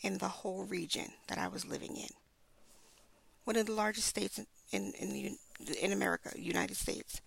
in 0.00 0.18
the 0.18 0.28
whole 0.28 0.64
region 0.64 1.12
that 1.28 1.38
I 1.38 1.48
was 1.48 1.66
living 1.66 1.96
in. 1.96 2.08
One 3.44 3.56
of 3.56 3.66
the 3.66 3.72
largest 3.72 4.08
states 4.08 4.38
in 4.38 4.46
in 4.72 4.92
in, 4.98 5.12
the, 5.12 5.36
in 5.70 5.92
America, 5.92 6.32
United 6.36 6.76
States, 6.76 7.20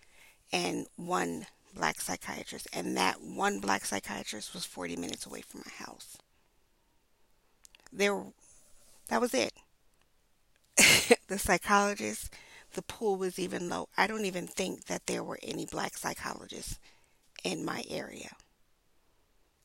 and 0.52 0.86
one 0.96 1.46
black 1.74 2.00
psychiatrist, 2.00 2.68
and 2.72 2.96
that 2.96 3.20
one 3.20 3.60
black 3.60 3.84
psychiatrist 3.84 4.54
was 4.54 4.64
40 4.64 4.96
minutes 4.96 5.26
away 5.26 5.42
from 5.42 5.62
my 5.64 5.84
house. 5.84 6.16
There, 7.92 8.24
that 9.08 9.20
was 9.20 9.34
it. 9.34 9.52
the 11.28 11.38
psychologist, 11.38 12.32
the 12.74 12.82
pool 12.82 13.16
was 13.16 13.38
even 13.38 13.68
low. 13.68 13.88
I 13.96 14.06
don't 14.06 14.24
even 14.24 14.46
think 14.46 14.86
that 14.86 15.06
there 15.06 15.24
were 15.24 15.38
any 15.42 15.66
black 15.66 15.96
psychologists 15.96 16.78
in 17.44 17.64
my 17.64 17.84
area. 17.88 18.30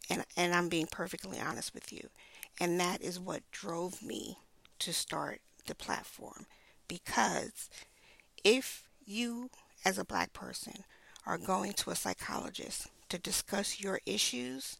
And 0.10 0.25
and 0.36 0.54
I'm 0.54 0.70
being 0.70 0.88
perfectly 0.88 1.40
honest 1.40 1.74
with 1.74 1.92
you. 1.92 2.10
And 2.60 2.80
that 2.80 3.01
is 3.01 3.20
what 3.20 3.50
drove 3.51 4.01
me 4.01 4.38
to 4.80 4.94
start 4.94 5.42
the 5.68 5.75
platform 5.75 6.46
because 6.88 7.70
if 8.44 8.84
you 9.06 9.50
as 9.86 9.98
a 9.98 10.06
black 10.06 10.34
person 10.34 10.84
are 11.26 11.38
going 11.38 11.74
to 11.74 11.90
a 11.90 11.96
psychologist 11.96 12.88
to 13.10 13.18
discuss 13.18 13.82
your 13.82 14.00
issues, 14.06 14.78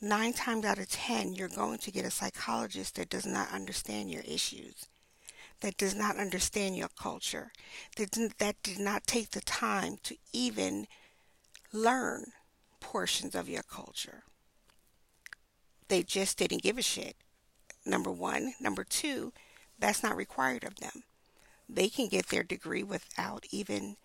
nine 0.00 0.32
times 0.32 0.64
out 0.64 0.78
of 0.78 0.88
ten, 0.88 1.34
you're 1.34 1.48
going 1.48 1.78
to 1.78 1.90
get 1.90 2.04
a 2.04 2.10
psychologist 2.10 2.96
that 2.96 3.10
does 3.10 3.26
not 3.26 3.52
understand 3.52 4.10
your 4.10 4.22
issues, 4.22 4.86
that 5.60 5.76
does 5.76 5.94
not 5.94 6.16
understand 6.16 6.76
your 6.76 6.88
culture, 6.98 7.52
that, 7.96 8.10
that 8.38 8.62
did 8.62 8.78
not 8.78 9.06
take 9.06 9.30
the 9.30 9.42
time 9.42 9.96
to 10.02 10.16
even 10.32 10.86
learn 11.72 12.24
portions 12.80 13.34
of 13.34 13.48
your 13.48 13.62
culture. 13.62 14.22
They 15.88 16.02
just 16.02 16.38
didn't 16.38 16.62
give 16.62 16.78
a 16.78 16.82
shit. 16.82 17.16
Number 17.84 18.10
one. 18.10 18.54
Number 18.60 18.84
two, 18.84 19.32
that's 19.78 20.02
not 20.02 20.16
required 20.16 20.64
of 20.64 20.76
them. 20.76 21.02
They 21.72 21.88
can 21.88 22.08
get 22.08 22.28
their 22.28 22.42
degree 22.42 22.82
without 22.82 23.46
even, 23.50 23.96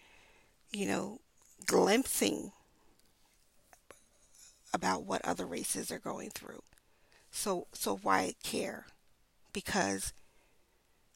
you 0.72 0.88
know, 0.88 1.22
glimpsing 1.65 2.51
about 4.74 5.05
what 5.05 5.24
other 5.25 5.45
races 5.45 5.91
are 5.91 6.00
going 6.00 6.29
through. 6.29 6.62
So 7.31 7.67
so 7.74 7.98
why 7.98 8.36
care? 8.43 8.88
Because 9.53 10.13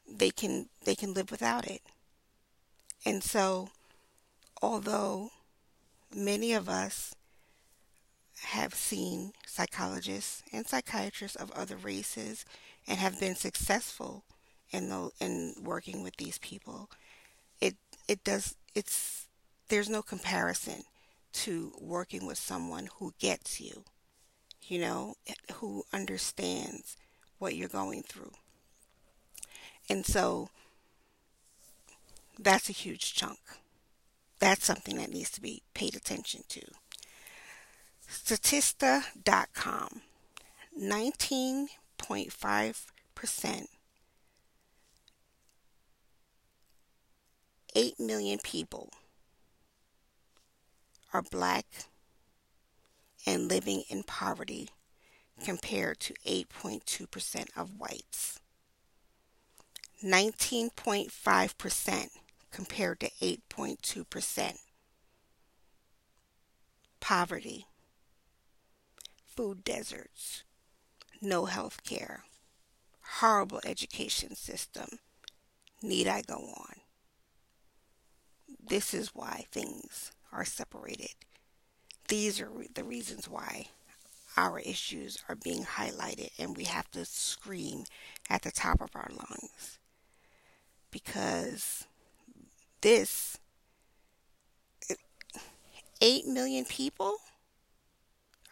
they 0.07 0.29
can 0.31 0.69
they 0.83 0.95
can 0.95 1.13
live 1.13 1.31
without 1.31 1.65
it. 1.67 1.81
And 3.05 3.23
so 3.23 3.69
although 4.61 5.31
many 6.15 6.53
of 6.53 6.69
us 6.69 7.15
have 8.43 8.73
seen 8.73 9.33
psychologists 9.45 10.43
and 10.51 10.65
psychiatrists 10.67 11.35
of 11.37 11.51
other 11.51 11.75
races 11.77 12.45
and 12.87 12.97
have 12.99 13.19
been 13.19 13.35
successful 13.35 14.23
in 14.71 14.89
the, 14.89 15.09
in 15.19 15.55
working 15.61 16.03
with 16.03 16.15
these 16.17 16.37
people, 16.39 16.89
it 17.59 17.75
it 18.07 18.23
does 18.23 18.55
it's 18.75 19.27
there's 19.69 19.89
no 19.89 20.01
comparison 20.01 20.83
to 21.31 21.73
working 21.79 22.25
with 22.25 22.37
someone 22.37 22.89
who 22.97 23.13
gets 23.19 23.61
you, 23.61 23.83
you 24.63 24.79
know, 24.79 25.15
who 25.55 25.83
understands 25.93 26.97
what 27.37 27.55
you're 27.55 27.67
going 27.67 28.03
through. 28.03 28.31
And 29.89 30.05
so 30.05 30.49
that's 32.37 32.69
a 32.69 32.73
huge 32.73 33.13
chunk. 33.13 33.39
That's 34.39 34.65
something 34.65 34.97
that 34.97 35.11
needs 35.11 35.29
to 35.31 35.41
be 35.41 35.63
paid 35.73 35.95
attention 35.95 36.43
to. 36.49 36.61
Statista.com 38.09 40.01
19.5% 40.79 43.67
8 47.75 47.99
million 47.99 48.39
people 48.39 48.89
are 51.13 51.21
black 51.21 51.65
and 53.25 53.47
living 53.47 53.83
in 53.89 54.03
poverty 54.03 54.69
compared 55.43 55.99
to 55.99 56.13
8.2% 56.25 57.47
of 57.55 57.77
whites. 57.77 58.39
19.5% 60.03 62.07
compared 62.51 62.99
to 62.99 63.09
8.2%. 63.21 64.57
Poverty, 66.99 67.65
food 69.25 69.63
deserts, 69.63 70.43
no 71.21 71.45
health 71.45 71.83
care, 71.83 72.23
horrible 73.19 73.61
education 73.65 74.35
system. 74.35 74.99
Need 75.81 76.07
I 76.07 76.21
go 76.21 76.35
on? 76.35 76.78
This 78.69 78.93
is 78.93 79.15
why 79.15 79.45
things 79.51 80.11
are 80.31 80.45
separated. 80.45 81.15
These 82.07 82.39
are 82.39 82.51
the 82.73 82.83
reasons 82.83 83.27
why 83.27 83.67
our 84.37 84.59
issues 84.59 85.17
are 85.27 85.35
being 85.35 85.63
highlighted 85.63 86.29
and 86.39 86.55
we 86.55 86.63
have 86.65 86.89
to 86.91 87.03
scream 87.03 87.85
at 88.29 88.43
the 88.43 88.51
top 88.51 88.79
of 88.79 88.95
our 88.95 89.09
lungs. 89.09 89.79
Because 90.91 91.87
this 92.81 93.37
8 96.01 96.27
million 96.27 96.65
people? 96.65 97.17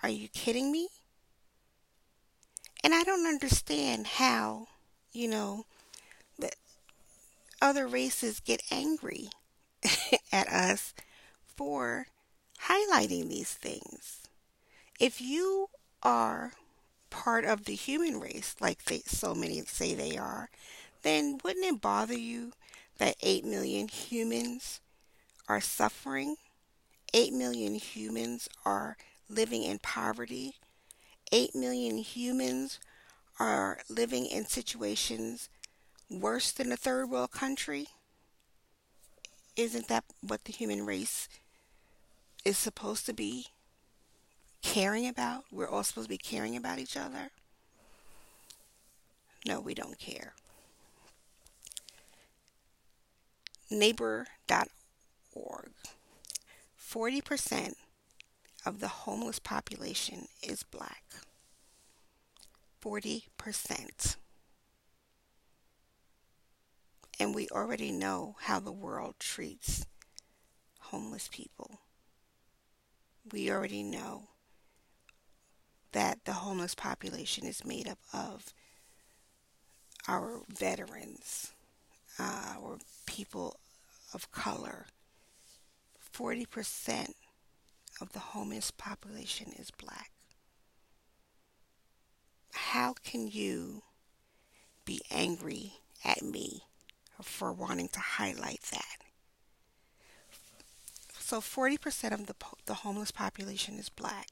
Are 0.04 0.10
you 0.10 0.28
kidding 0.28 0.72
me? 0.72 0.90
And 2.84 2.94
I 2.94 3.04
don't 3.04 3.26
understand 3.26 4.08
how, 4.08 4.68
you 5.12 5.28
know, 5.28 5.66
that 6.40 6.56
other 7.62 7.88
races 7.88 8.40
get 8.40 8.62
angry 8.70 9.30
at 10.32 10.48
us 10.48 10.94
for 11.56 12.08
highlighting 12.64 13.30
these 13.30 13.54
things. 13.54 14.20
If 15.00 15.22
you 15.22 15.70
are 16.04 16.54
part 17.10 17.46
of 17.46 17.66
the 17.66 17.76
human 17.76 18.20
race, 18.20 18.56
like 18.60 18.86
they, 18.86 19.02
so 19.06 19.36
many 19.36 19.62
say 19.64 19.94
they 19.96 20.18
are, 20.18 20.50
then 21.04 21.40
wouldn't 21.44 21.66
it 21.66 21.82
bother 21.82 22.18
you 22.18 22.54
that 22.98 23.16
8 23.22 23.46
million 23.46 23.88
humans 23.88 24.82
are 25.48 25.62
suffering? 25.62 26.38
8 27.14 27.34
million 27.34 27.76
humans 27.76 28.50
are 28.66 28.98
living 29.30 29.64
in 29.64 29.80
poverty. 29.80 30.56
8 31.32 31.56
million 31.56 31.98
humans 32.00 32.80
are 33.40 33.80
living 33.90 34.26
in 34.26 34.46
situations 34.46 35.50
worse 36.10 36.52
than 36.52 36.72
a 36.72 36.78
third 36.78 37.10
world 37.10 37.32
country. 37.32 37.88
Isn't 39.58 39.88
that 39.88 40.06
what 40.22 40.46
the 40.46 40.54
human 40.54 40.86
race 40.86 41.28
is 42.46 42.58
supposed 42.58 43.06
to 43.08 43.14
be 43.14 43.48
caring 44.62 45.08
about. 45.08 45.46
We're 45.52 45.68
all 45.70 45.84
supposed 45.84 46.06
to 46.06 46.14
be 46.14 46.18
caring 46.18 46.56
about 46.56 46.80
each 46.80 46.98
other. 46.98 47.32
No, 49.46 49.60
we 49.60 49.74
don't 49.74 49.98
care. 49.98 50.34
Neighbor.org 53.70 54.28
40% 56.80 57.74
of 58.66 58.80
the 58.80 58.88
homeless 58.88 59.40
population 59.40 60.28
is 60.42 60.64
black. 60.64 61.04
40%. 62.82 64.16
And 67.20 67.34
we 67.34 67.48
already 67.50 67.92
know 67.92 68.36
how 68.42 68.60
the 68.60 68.72
world 68.72 69.16
treats 69.20 69.86
homeless 70.80 71.30
people 71.32 71.80
we 73.32 73.52
already 73.52 73.84
know 73.84 74.24
that 75.92 76.26
the 76.26 76.34
homeless 76.34 76.76
population 76.76 77.46
is 77.46 77.66
made 77.66 77.88
up 77.88 78.00
of 78.14 78.54
our 80.08 80.42
veterans, 80.48 81.52
uh, 82.20 82.56
or 82.62 82.78
people 83.06 83.60
of 84.14 84.32
color. 84.32 84.86
40% 86.14 87.14
of 88.00 88.14
the 88.14 88.20
homeless 88.20 88.72
population 88.72 89.52
is 89.58 89.72
black. 89.72 90.12
How 92.54 92.94
can 93.04 93.28
you 93.28 93.84
be 94.86 95.02
angry 95.12 95.74
at 96.06 96.22
me 96.22 96.64
for 97.22 97.52
wanting 97.52 97.90
to 97.90 98.00
highlight 98.00 98.62
that? 98.72 98.98
So 101.20 101.42
40% 101.42 102.14
of 102.14 102.26
the, 102.26 102.36
the 102.66 102.74
homeless 102.74 103.12
population 103.12 103.78
is 103.78 103.90
black. 103.90 104.28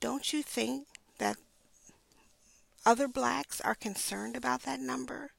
Don't 0.00 0.32
you 0.32 0.42
think 0.42 0.86
that 1.18 1.36
other 2.84 3.08
blacks 3.08 3.60
are 3.60 3.74
concerned 3.74 4.36
about 4.36 4.62
that 4.62 4.80
number? 4.80 5.30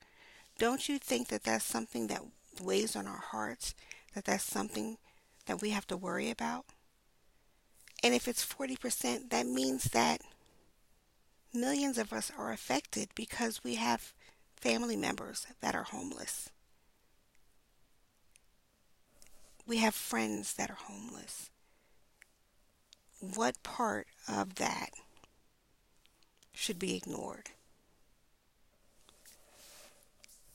Don't 0.58 0.88
you 0.88 0.98
think 0.98 1.28
that 1.28 1.44
that's 1.44 1.66
something 1.66 2.08
that 2.08 2.24
weighs 2.62 2.96
on 2.96 3.08
our 3.08 3.20
hearts? 3.20 3.76
That 4.14 4.26
that's 4.26 4.44
something 4.44 4.98
that 5.46 5.62
we 5.62 5.72
have 5.72 5.86
to 5.88 5.98
worry 5.98 6.30
about? 6.30 6.66
And 8.02 8.14
if 8.14 8.28
it's 8.28 8.46
40%, 8.46 9.30
that 9.30 9.48
means 9.48 9.86
that 9.86 10.22
millions 11.54 11.98
of 11.98 12.14
us 12.14 12.32
are 12.38 12.52
affected 12.52 13.10
because 13.16 13.64
we 13.64 13.76
have 13.76 14.14
family 14.56 14.96
members 14.96 15.46
that 15.62 15.76
are 15.76 15.84
homeless. 15.84 16.50
We 19.68 19.78
have 19.78 19.96
friends 19.96 20.54
that 20.56 20.70
are 20.70 20.78
homeless. 20.80 21.50
What 23.20 23.64
part 23.64 24.08
of 24.28 24.56
that 24.56 24.90
should 26.54 26.78
be 26.80 26.96
ignored? 26.96 27.50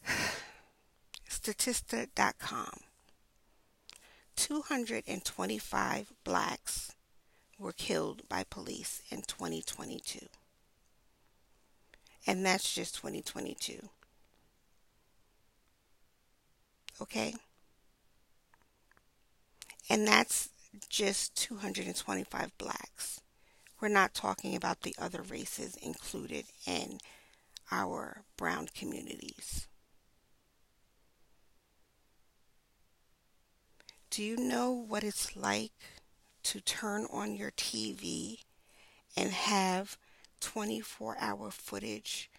Statista.com 1.28 2.80
225 4.36 6.12
blacks 6.24 6.92
were 7.58 7.72
killed 7.72 8.26
by 8.28 8.44
police 8.44 9.02
in 9.10 9.20
2022. 9.22 10.26
And 12.26 12.44
that's 12.44 12.74
just 12.74 12.96
2022. 12.96 13.88
Okay? 17.00 17.34
And 19.88 20.06
that's 20.06 20.50
just 20.88 21.34
225 21.36 22.56
blacks. 22.58 23.20
We're 23.80 23.88
not 23.88 24.14
talking 24.14 24.54
about 24.54 24.82
the 24.82 24.94
other 24.98 25.22
races 25.22 25.76
included 25.76 26.44
in 26.66 26.98
our 27.72 28.22
brown 28.36 28.68
communities. 28.74 29.66
Do 34.10 34.22
you 34.22 34.36
know 34.36 34.70
what 34.70 35.04
it's 35.04 35.36
like 35.36 35.72
to 36.42 36.60
turn 36.60 37.06
on 37.12 37.36
your 37.36 37.52
TV 37.52 38.40
and 39.16 39.30
have 39.30 39.96
24 40.40 41.16
hour 41.20 41.50
footage 41.50 42.30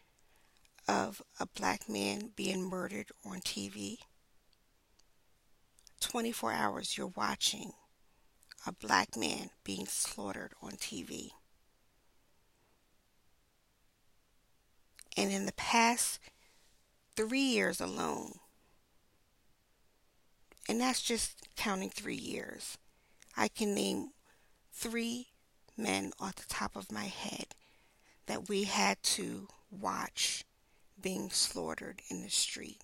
of 0.88 1.22
a 1.40 1.46
black 1.46 1.88
man 1.88 2.32
being 2.36 2.64
murdered 2.64 3.12
on 3.26 3.40
TV? 3.40 3.98
24 6.00 6.52
hours 6.52 6.98
you're 6.98 7.14
watching 7.16 7.74
a 8.66 8.72
black 8.72 9.16
man 9.16 9.50
being 9.64 9.86
slaughtered 9.86 10.54
on 10.62 10.72
TV. 10.72 11.30
And 15.18 15.32
in 15.32 15.46
the 15.46 15.54
past 15.54 16.20
three 17.16 17.40
years 17.40 17.80
alone, 17.82 18.34
and 20.68 20.80
that's 20.80 21.02
just 21.02 21.48
counting 21.56 21.90
three 21.90 22.16
years, 22.16 22.78
I 23.36 23.48
can 23.48 23.74
name 23.74 24.12
three 24.72 25.28
men 25.78 26.12
off 26.20 26.36
the 26.36 26.48
top 26.48 26.76
of 26.76 26.92
my 26.92 27.06
head 27.06 27.48
that 28.32 28.48
we 28.48 28.64
had 28.64 29.04
to 29.04 29.46
watch 29.70 30.46
being 31.02 31.30
slaughtered 31.30 32.02
in 32.10 32.22
the 32.22 32.30
street. 32.30 32.80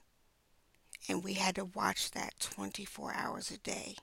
And 1.08 1.24
we 1.24 1.36
had 1.36 1.56
to 1.56 1.64
watch 1.64 2.12
that 2.12 2.38
24 2.42 3.14
hours 3.16 3.50
a 3.50 3.58
day. 3.58 3.96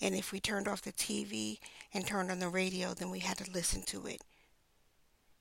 And 0.00 0.14
if 0.14 0.32
we 0.32 0.40
turned 0.40 0.66
off 0.66 0.80
the 0.80 0.92
TV 0.92 1.58
and 1.92 2.06
turned 2.06 2.30
on 2.30 2.38
the 2.38 2.48
radio, 2.48 2.94
then 2.94 3.10
we 3.10 3.18
had 3.18 3.36
to 3.36 3.52
listen 3.52 3.82
to 3.88 4.06
it. 4.06 4.22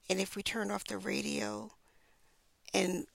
And 0.09 0.19
if 0.19 0.35
we 0.35 0.43
turned 0.43 0.73
off 0.73 0.83
the 0.83 0.97
radio 0.97 1.71
and 2.73 3.05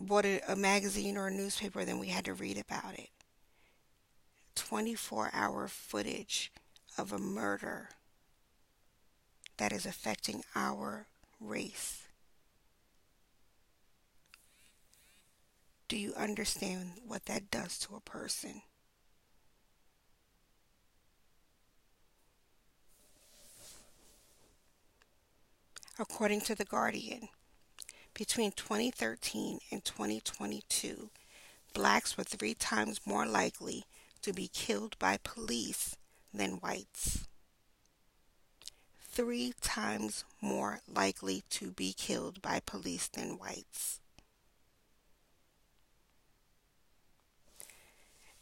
bought 0.00 0.24
a, 0.24 0.56
magazine 0.56 1.16
or 1.16 1.28
a 1.28 1.32
newspaper, 1.32 1.84
then 1.84 2.00
we 2.00 2.08
had 2.08 2.24
to 2.24 2.34
read 2.34 2.58
about 2.58 2.98
it. 2.98 3.10
24 4.56 5.30
hour 5.32 5.68
footage 5.68 6.50
of 6.98 7.12
a 7.12 7.18
murder 7.18 7.90
that 9.58 9.70
is 9.70 9.86
affecting 9.86 10.42
our 10.56 11.06
race. 11.42 12.02
Do 15.88 15.96
you 15.96 16.14
understand 16.14 16.92
what 17.06 17.26
that 17.26 17.50
does 17.50 17.78
to 17.80 17.96
a 17.96 18.00
person? 18.00 18.62
According 25.98 26.40
to 26.42 26.54
The 26.54 26.64
Guardian, 26.64 27.28
between 28.14 28.52
2013 28.52 29.58
and 29.70 29.84
2022, 29.84 31.10
blacks 31.74 32.16
were 32.16 32.24
three 32.24 32.54
times 32.54 33.00
more 33.04 33.26
likely 33.26 33.84
to 34.22 34.32
be 34.32 34.48
killed 34.48 34.98
by 34.98 35.18
police 35.18 35.96
than 36.32 36.52
whites. 36.52 37.21
Three 39.12 39.52
times 39.60 40.24
more 40.40 40.80
likely 40.88 41.44
to 41.50 41.70
be 41.70 41.92
killed 41.92 42.40
by 42.40 42.60
police 42.64 43.08
than 43.08 43.36
whites. 43.38 44.00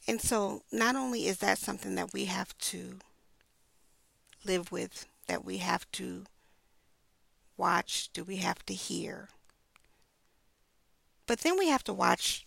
And 0.07 0.21
so, 0.21 0.63
not 0.71 0.95
only 0.95 1.27
is 1.27 1.39
that 1.39 1.59
something 1.59 1.97
that 1.97 2.13
we 2.13 2.27
have 2.27 2.57
to 2.59 3.01
live 4.45 4.71
with, 4.71 5.07
that 5.27 5.45
we 5.45 5.59
have 5.59 5.91
to 5.93 6.25
watch, 7.57 8.09
do 8.13 8.23
we 8.23 8.37
have 8.37 8.65
to 8.67 8.75
hear, 8.75 9.29
but 11.27 11.41
then 11.41 11.59
we 11.59 11.69
have 11.69 11.85
to 11.85 11.93
watch 11.93 12.47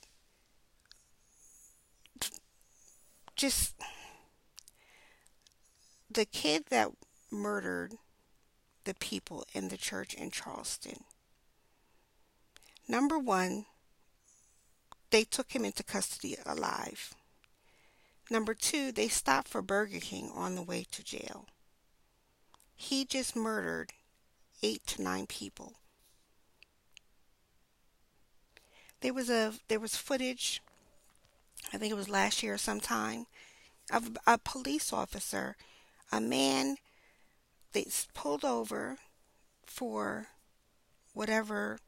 just 3.36 3.75
the 6.09 6.25
kid 6.25 6.65
that 6.69 6.91
murdered 7.29 7.95
the 8.86 8.93
people 8.93 9.46
in 9.54 9.69
the 9.69 9.78
church 9.78 10.13
in 10.13 10.32
Charleston. 10.32 11.04
Number 12.88 13.17
one, 13.17 13.65
they 15.10 15.24
took 15.24 15.52
him 15.52 15.63
into 15.63 15.84
custody 15.84 16.36
alive. 16.46 17.13
Number 18.30 18.54
two, 18.54 18.91
they 18.91 19.08
stopped 19.08 19.48
for 19.48 19.62
Burger 19.62 20.00
King 20.00 20.32
on 20.34 20.56
the 20.56 20.62
way 20.62 20.86
to 20.91 21.04
jail. 21.04 21.46
He 22.76 23.06
just 23.06 23.36
murdered 23.36 23.93
eight 24.62 24.86
to 24.88 25.02
nine 25.02 25.28
people. 25.28 25.74
There 29.02 29.13
was 29.13 29.30
a 29.30 29.54
there 29.67 29.80
was 29.80 29.96
footage 29.96 30.62
I 31.72 31.78
think 31.78 31.91
it 31.91 31.96
was 31.96 32.10
last 32.10 32.43
year 32.43 32.56
or 32.56 32.58
sometime, 32.58 33.26
of 33.91 34.17
a 34.28 34.38
police 34.38 34.91
officer, 34.93 35.56
a 36.12 36.19
man 36.19 36.78
they 37.73 37.86
pulled 38.13 38.45
over 38.45 38.97
for 39.65 40.27
whatever 41.13 41.79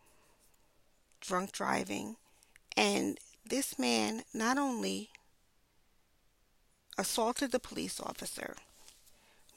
drunk 1.22 1.52
driving, 1.52 2.18
and 2.76 3.18
this 3.46 3.80
man 3.80 4.24
not 4.34 4.58
only 4.58 5.10
assaulted 6.98 7.52
the 7.52 7.60
police 7.60 8.00
officer, 8.00 8.56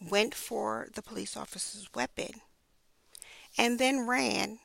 went 0.01 0.35
for 0.35 0.89
the 0.95 1.03
police 1.03 1.37
officer's 1.37 1.89
weapon, 1.95 2.41
and 3.57 3.79
then 3.79 4.07
ran, 4.07 4.61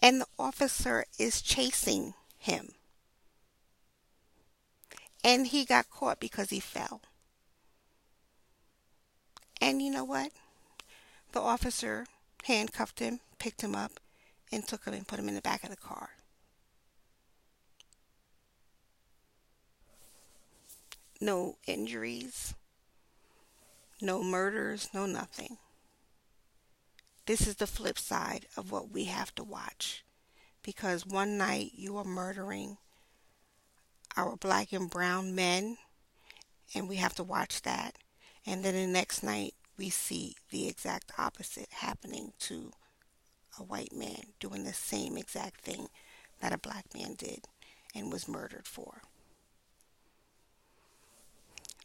and 0.00 0.20
the 0.20 0.26
officer 0.38 1.04
is 1.18 1.42
chasing 1.42 2.14
him 2.38 2.74
and 5.22 5.48
he 5.48 5.64
got 5.64 5.90
caught 5.90 6.20
because 6.20 6.50
he 6.50 6.60
fell. 6.60 7.00
And 9.60 9.82
you 9.82 9.90
know 9.90 10.04
what? 10.04 10.32
The 11.32 11.40
officer 11.40 12.06
handcuffed 12.44 12.98
him, 12.98 13.20
picked 13.38 13.62
him 13.62 13.74
up, 13.74 14.00
and 14.50 14.66
took 14.66 14.84
him 14.84 14.94
and 14.94 15.06
put 15.06 15.18
him 15.18 15.28
in 15.28 15.34
the 15.34 15.40
back 15.40 15.62
of 15.62 15.70
the 15.70 15.76
car. 15.76 16.10
No 21.20 21.56
injuries, 21.66 22.54
no 24.00 24.22
murders, 24.22 24.88
no 24.94 25.06
nothing. 25.06 25.58
This 27.26 27.46
is 27.46 27.56
the 27.56 27.66
flip 27.66 27.98
side 27.98 28.46
of 28.56 28.72
what 28.72 28.90
we 28.90 29.04
have 29.04 29.34
to 29.36 29.44
watch. 29.44 30.04
Because 30.62 31.06
one 31.06 31.38
night 31.38 31.72
you 31.74 31.96
are 31.96 32.04
murdering 32.04 32.78
our 34.16 34.36
black 34.36 34.72
and 34.72 34.90
brown 34.90 35.34
men, 35.34 35.76
and 36.74 36.88
we 36.88 36.96
have 36.96 37.14
to 37.14 37.22
watch 37.22 37.62
that. 37.62 37.96
And 38.46 38.64
then 38.64 38.74
the 38.74 38.86
next 38.86 39.22
night, 39.22 39.54
we 39.80 39.88
see 39.88 40.36
the 40.50 40.68
exact 40.68 41.10
opposite 41.16 41.68
happening 41.70 42.34
to 42.38 42.70
a 43.58 43.62
white 43.62 43.94
man 43.94 44.20
doing 44.38 44.64
the 44.64 44.74
same 44.74 45.16
exact 45.16 45.62
thing 45.62 45.88
that 46.42 46.52
a 46.52 46.58
black 46.58 46.84
man 46.94 47.14
did 47.14 47.46
and 47.94 48.12
was 48.12 48.28
murdered 48.28 48.66
for. 48.66 49.00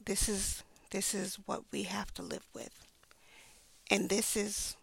This 0.06 0.28
is 0.28 0.62
this 0.92 1.14
is 1.14 1.40
what 1.46 1.64
we 1.72 1.84
have 1.84 2.14
to 2.16 2.22
live 2.22 2.46
with. 2.54 2.86
And 3.90 4.10
this 4.10 4.36
is 4.36 4.76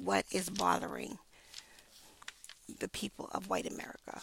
what 0.00 0.24
is 0.30 0.48
bothering 0.48 1.18
the 2.78 2.88
people 2.88 3.28
of 3.32 3.50
white 3.50 3.66
America 3.66 4.20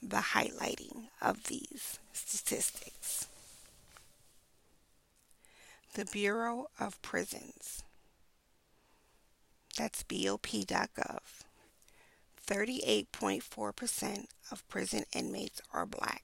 the 0.00 0.18
highlighting 0.18 1.08
of 1.20 1.44
these 1.44 1.98
statistics. 2.12 3.26
The 5.96 6.04
Bureau 6.04 6.66
of 6.78 7.00
Prisons 7.00 7.82
That's 9.78 10.02
BOP.gov. 10.02 11.20
38.4% 12.46 14.26
of 14.50 14.68
prison 14.68 15.04
inmates 15.14 15.62
are 15.72 15.86
black. 15.86 16.22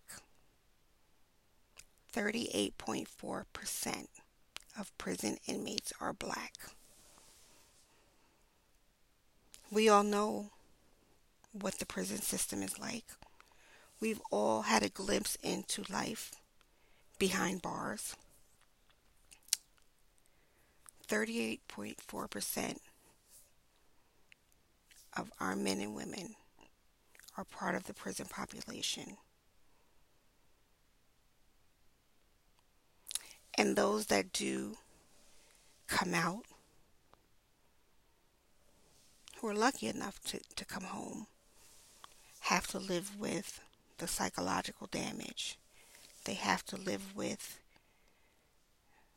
38.4% 2.15 4.07
of 4.79 4.99
prison 4.99 5.39
inmates 5.47 5.95
are 5.99 6.13
black. 6.13 6.53
We 9.71 9.89
all 9.89 10.05
know 10.05 10.51
what 11.59 11.79
the 11.79 11.87
prison 11.87 12.21
system 12.21 12.63
is 12.63 12.79
like. 12.79 13.07
We've 14.01 14.21
all 14.31 14.61
had 14.61 14.83
a 14.83 14.91
glimpse 14.91 15.39
into 15.43 15.83
life 15.91 16.33
behind 17.19 17.63
bars. 17.63 18.17
38.4% 21.09 22.79
of 25.17 25.31
our 25.41 25.55
men 25.55 25.81
and 25.81 25.95
women 25.95 26.35
are 27.37 27.45
part 27.45 27.75
of 27.75 27.85
the 27.85 27.95
prison 27.95 28.27
population. 28.29 29.17
And 33.57 33.77
those 33.77 34.07
that 34.07 34.33
do 34.33 34.77
come 35.87 36.15
out, 36.15 36.45
who 39.38 39.49
are 39.49 39.55
lucky 39.55 39.88
enough 39.88 40.21
to, 40.25 40.41
to 40.57 40.65
come 40.65 40.85
home, 40.85 41.27
have 42.43 42.67
to 42.69 42.79
live 42.79 43.19
with 43.19 43.61
the 43.99 44.09
psychological 44.09 44.87
damage. 44.87 45.59
They 46.25 46.35
have 46.35 46.65
to 46.67 46.77
live 46.77 47.15
with 47.15 47.59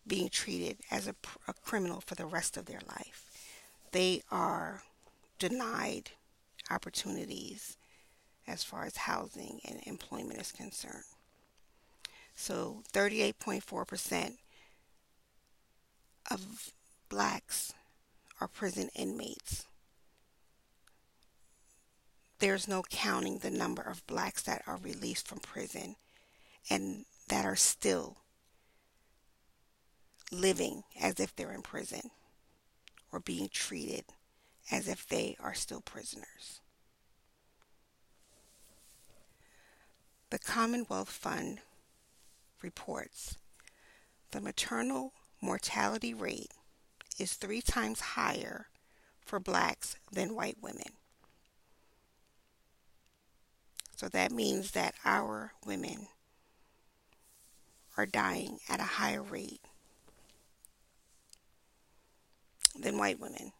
being 0.08 0.30
treated 0.30 0.78
as 0.92 1.08
a, 1.08 1.16
a 1.48 1.54
criminal 1.54 2.02
for 2.02 2.16
the 2.16 2.26
rest 2.26 2.58
of 2.58 2.66
their 2.66 2.82
life. 2.88 3.30
They 3.92 4.22
are 4.32 4.84
denied 5.40 6.12
opportunities 6.70 7.78
as 8.48 8.64
far 8.64 8.86
as 8.86 8.98
housing 8.98 9.60
and 9.66 9.80
employment 9.86 10.40
is 10.40 10.52
concerned. 10.52 11.04
So 12.36 12.84
38.4% 12.94 14.34
of 16.30 16.74
blacks 17.10 17.74
are 18.42 18.48
prison 18.48 18.90
inmates. 18.96 19.66
There's 22.40 22.68
no 22.68 22.84
counting 22.90 23.40
the 23.40 23.50
number 23.50 23.82
of 23.82 24.06
blacks 24.08 24.42
that 24.44 24.64
are 24.68 24.78
released 24.78 25.28
from 25.28 25.40
prison 25.40 25.96
and 26.70 27.06
that 27.30 27.46
are 27.46 27.56
still 27.56 28.18
living 30.42 30.84
as 31.00 31.20
if 31.20 31.36
they're 31.36 31.54
in 31.54 31.62
prison 31.62 32.12
or 33.12 33.20
being 33.20 33.50
treated 33.50 34.06
as 34.72 34.88
if 34.88 35.08
they 35.08 35.36
are 35.40 35.54
still 35.54 35.82
prisoners. 35.82 36.62
The 40.32 40.40
Commonwealth 40.40 41.10
Fund 41.10 41.60
reports 42.62 43.38
the 44.32 44.42
maternal 44.42 45.14
mortality 45.40 46.14
rate 46.14 46.52
is 47.18 47.34
three 47.34 47.62
times 47.62 48.00
higher 48.02 48.68
for 49.26 49.40
blacks 49.40 49.96
than 50.12 50.36
white 50.36 50.58
women. 50.62 50.94
So 53.96 54.10
that 54.10 54.32
means 54.32 54.72
that 54.72 54.96
our 55.06 55.54
women 55.66 56.08
are 57.96 58.06
dying 58.06 58.60
at 58.68 58.82
a 58.82 58.84
higher 58.84 59.24
rate 59.24 59.62
than 62.80 62.98
white 62.98 63.20
women. 63.20 63.52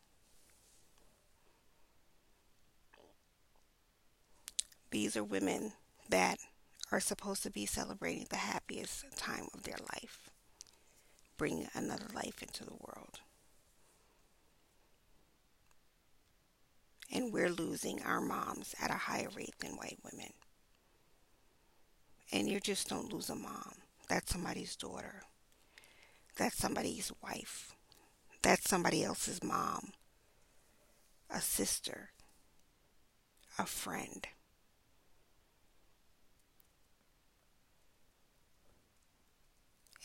These 4.92 5.18
are 5.18 5.24
women 5.24 5.74
that 6.10 6.38
are 6.92 7.00
supposed 7.00 7.44
to 7.44 7.52
be 7.52 7.66
celebrating 7.66 8.28
the 8.30 8.38
happiest 8.38 9.06
time 9.18 9.48
of 9.54 9.64
their 9.64 9.78
life, 9.94 10.30
bringing 11.38 11.68
another 11.74 12.08
life 12.14 12.42
into 12.42 12.64
the 12.64 12.78
world. 12.80 13.20
And 17.12 17.34
we're 17.34 17.50
losing 17.50 18.02
our 18.04 18.22
moms 18.22 18.74
at 18.82 18.90
a 18.90 18.94
higher 18.94 19.30
rate 19.36 19.56
than 19.60 19.72
white 19.78 20.00
women. 20.04 20.32
And 22.32 22.50
you 22.50 22.60
just 22.60 22.88
don't 22.88 23.12
lose 23.12 23.30
a 23.30 23.36
mom. 23.36 23.74
That's 24.10 24.32
somebody's 24.32 24.76
daughter. 24.76 25.24
That's 26.38 26.58
somebody's 26.58 27.12
wife. 27.22 27.75
That's 28.46 28.70
somebody 28.70 29.04
else's 29.04 29.44
mom, 29.44 29.94
a 31.32 31.42
sister, 31.42 32.12
a 33.58 33.66
friend. 33.66 34.28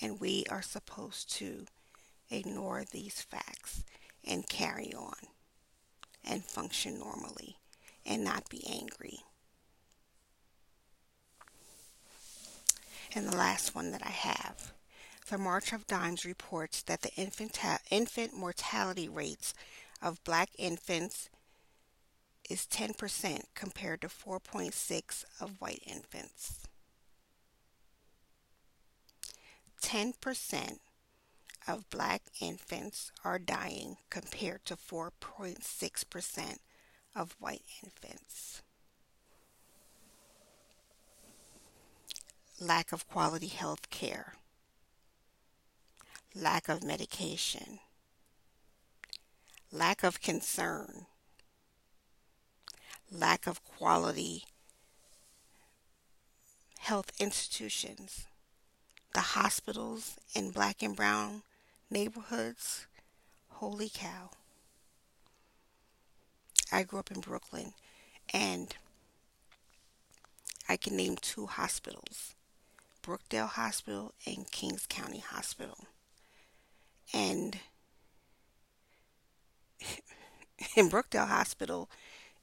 And 0.01 0.19
we 0.19 0.47
are 0.49 0.63
supposed 0.63 1.31
to 1.35 1.67
ignore 2.31 2.85
these 2.91 3.21
facts 3.21 3.85
and 4.27 4.49
carry 4.49 4.95
on 4.95 5.19
and 6.25 6.43
function 6.43 6.99
normally 6.99 7.57
and 8.07 8.25
not 8.25 8.49
be 8.49 8.65
angry. 8.67 9.19
And 13.15 13.29
the 13.29 13.37
last 13.37 13.75
one 13.75 13.91
that 13.91 14.03
I 14.03 14.09
have 14.09 14.73
the 15.31 15.39
March 15.39 15.73
of 15.73 15.87
Dimes 15.87 16.25
reports 16.25 16.83
that 16.83 17.03
the 17.03 17.15
infant, 17.15 17.57
infant 17.89 18.35
mortality 18.35 19.09
rates 19.09 19.55
of 20.03 20.23
black 20.25 20.51
infants 20.59 21.31
is 22.49 22.67
10% 22.67 23.45
compared 23.55 24.01
to 24.01 24.09
4.6 24.09 25.25
of 25.41 25.61
white 25.61 25.85
infants. 25.87 26.59
10% 29.81 30.79
of 31.69 31.89
black 31.91 32.23
infants 32.41 33.13
are 33.25 33.39
dying 33.39 33.99
compared 34.11 34.65
to 34.65 34.75
4.6% 34.75 36.57
of 37.15 37.37
white 37.39 37.63
infants. 37.85 38.63
Lack 42.59 42.91
of 42.91 43.09
quality 43.09 43.47
health 43.47 43.91
care 43.91 44.35
lack 46.35 46.69
of 46.69 46.85
medication, 46.85 47.81
lack 49.73 50.03
of 50.03 50.21
concern, 50.21 51.07
lack 53.11 53.47
of 53.47 53.65
quality 53.65 54.45
health 56.79 57.13
institutions, 57.19 58.27
the 59.13 59.21
hospitals 59.21 60.17
in 60.35 60.51
black 60.51 60.83
and 60.83 60.97
brown 60.97 61.43
neighborhoods. 61.91 62.87
Holy 63.49 63.91
cow. 63.93 64.31
I 66.73 66.85
grew 66.85 67.01
up 67.01 67.11
in 67.11 67.21
Brooklyn 67.21 67.75
and 68.33 68.75
I 70.69 70.77
can 70.77 70.97
name 70.97 71.17
two 71.17 71.47
hospitals 71.47 72.35
Brookdale 73.03 73.49
Hospital 73.49 74.15
and 74.27 74.51
Kings 74.51 74.87
County 74.89 75.19
Hospital 75.19 75.87
and 77.13 77.59
in 80.77 80.91
Brookdale 80.91 81.29
Hospital, 81.29 81.89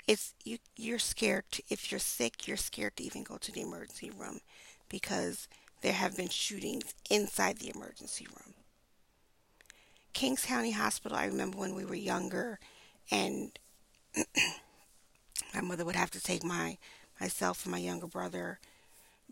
it's 0.08 0.34
you 0.43 0.60
you're 0.75 0.99
scared 0.99 1.45
to, 1.51 1.63
if 1.69 1.91
you're 1.91 1.99
sick, 1.99 2.47
you're 2.47 2.58
scared 2.58 2.97
to 2.97 3.03
even 3.03 3.23
go 3.23 3.38
to 3.38 3.51
the 3.51 3.62
emergency 3.62 4.12
room 4.12 4.41
because 4.89 5.47
there 5.82 5.93
have 5.93 6.17
been 6.17 6.30
shootings 6.30 6.95
inside 7.10 7.60
the 7.60 7.71
emergency 7.75 8.27
room. 8.27 8.53
Kings 10.13 10.43
County 10.45 10.71
Hospital, 10.71 11.17
I 11.17 11.25
remember 11.25 11.58
when 11.58 11.75
we 11.75 11.86
were 11.86 11.95
younger 11.95 12.60
and 13.12 13.58
my 15.53 15.62
mother 15.62 15.86
would 15.86 15.95
have 15.95 16.12
to 16.12 16.21
take 16.21 16.43
my 16.43 16.77
myself 17.19 17.65
and 17.65 17.71
my 17.71 17.77
younger 17.80 18.08
brother 18.08 18.60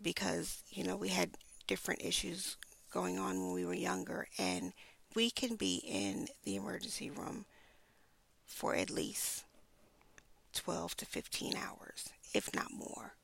because, 0.02 0.62
you 0.70 0.84
know, 0.84 0.96
we 0.96 1.08
had 1.10 1.32
different 1.66 2.02
issues 2.04 2.56
going 2.92 3.18
on 3.18 3.40
when 3.42 3.52
we 3.52 3.64
were 3.66 3.74
younger 3.74 4.28
and 4.38 4.72
we 5.16 5.30
can 5.30 5.56
be 5.56 5.76
in 5.76 6.28
the 6.44 6.54
emergency 6.56 7.10
room 7.10 7.46
for 8.44 8.76
at 8.76 8.90
least 8.90 9.44
12 10.52 10.94
to 10.98 11.06
15 11.06 11.54
hours, 11.56 12.10
if 12.34 12.54
not 12.54 12.70
more. 12.70 13.14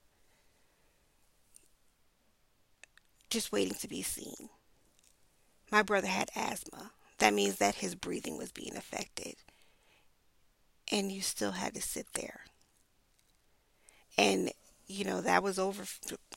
Just 3.29 3.53
waiting 3.53 3.75
to 3.75 3.89
be 3.89 4.03
seen. 4.03 4.49
My 5.71 5.83
brother 5.83 6.09
had 6.09 6.31
asthma. 6.35 6.93
That 7.19 7.35
means 7.35 7.57
that 7.57 7.77
his 7.77 7.95
breathing 7.95 8.39
was 8.39 8.51
being 8.51 8.75
affected. 8.75 9.37
And 10.91 11.13
you 11.13 11.21
still 11.21 11.53
had 11.53 11.75
to 11.75 11.83
sit 11.83 12.07
there. 12.15 12.41
And, 14.17 14.51
you 14.87 15.05
know, 15.05 15.21
that 15.21 15.43
was 15.43 15.59
over, 15.59 15.85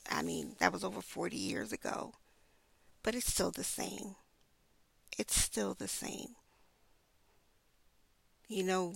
I 0.09 0.21
mean, 0.21 0.55
that 0.59 0.73
was 0.73 0.83
over 0.83 1.01
40 1.01 1.35
years 1.37 1.71
ago. 1.71 2.13
But 3.03 3.15
it's 3.15 3.31
still 3.31 3.51
the 3.51 3.63
same 3.63 4.15
it's 5.17 5.35
still 5.41 5.73
the 5.73 5.87
same. 5.87 6.35
You 8.47 8.63
know, 8.63 8.93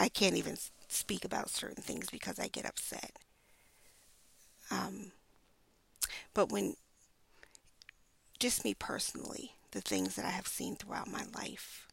I 0.00 0.08
can't 0.08 0.34
even 0.34 0.56
speak 0.88 1.24
about 1.24 1.48
certain 1.48 1.82
things 1.82 2.10
because 2.10 2.38
I 2.40 2.48
get 2.48 2.66
upset. 2.66 3.20
Um, 4.70 5.12
but 6.34 6.50
when, 6.50 6.74
just 8.40 8.64
me 8.64 8.74
personally, 8.74 9.54
the 9.70 9.80
things 9.80 10.16
that 10.16 10.24
I 10.24 10.30
have 10.30 10.48
seen 10.48 10.74
throughout 10.76 11.06
my 11.08 11.24
life, 11.34 11.86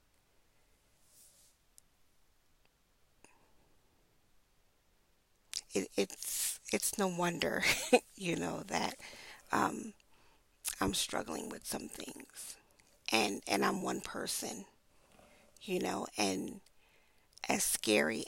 it, 5.77 5.89
it's 5.97 6.59
it's 6.73 6.97
no 6.97 7.07
wonder, 7.07 7.63
you 8.15 8.35
know, 8.35 8.63
that 8.67 8.95
um, 9.51 9.93
I'm 10.81 10.93
struggling 10.93 11.49
with 11.49 11.65
some 11.65 11.87
things, 11.89 12.55
and 13.11 13.41
and 13.47 13.65
I'm 13.65 13.81
one 13.83 14.01
person, 14.01 14.65
you 15.63 15.79
know, 15.79 16.07
and 16.17 16.61
as 17.49 17.63
scary 17.63 18.25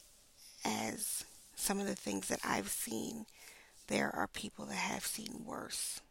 as 0.66 1.26
some 1.56 1.80
of 1.80 1.88
the 1.88 1.96
things 1.96 2.28
that 2.30 2.40
I've 2.46 2.70
seen, 2.70 3.26
there 3.88 4.14
are 4.16 4.28
people 4.28 4.66
that 4.68 4.76
have 4.76 5.06
seen 5.06 5.44
worse 5.46 6.02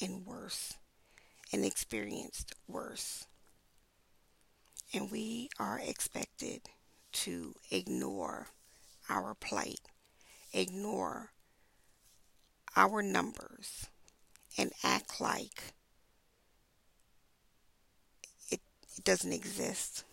and 0.00 0.26
worse 0.26 0.74
and 1.52 1.64
experienced 1.64 2.54
worse. 2.68 3.26
And 4.92 5.10
we 5.10 5.48
are 5.58 5.78
expected 5.78 6.68
to 7.12 7.54
ignore 7.70 8.48
our 9.08 9.34
plight, 9.34 9.80
ignore 10.52 11.30
our 12.76 13.02
numbers, 13.02 13.86
and 14.56 14.72
act 14.84 15.20
like 15.20 15.74
it, 18.50 18.60
it 18.96 19.04
doesn't 19.04 19.32
exist 19.32 20.04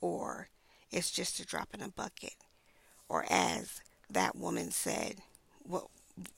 or 0.00 0.48
it's 0.90 1.10
just 1.10 1.40
a 1.40 1.46
drop 1.46 1.68
in 1.72 1.80
a 1.80 1.88
bucket. 1.88 2.34
Or 3.08 3.24
as 3.30 3.80
that 4.10 4.36
woman 4.36 4.70
said, 4.70 5.16
well, 5.66 5.90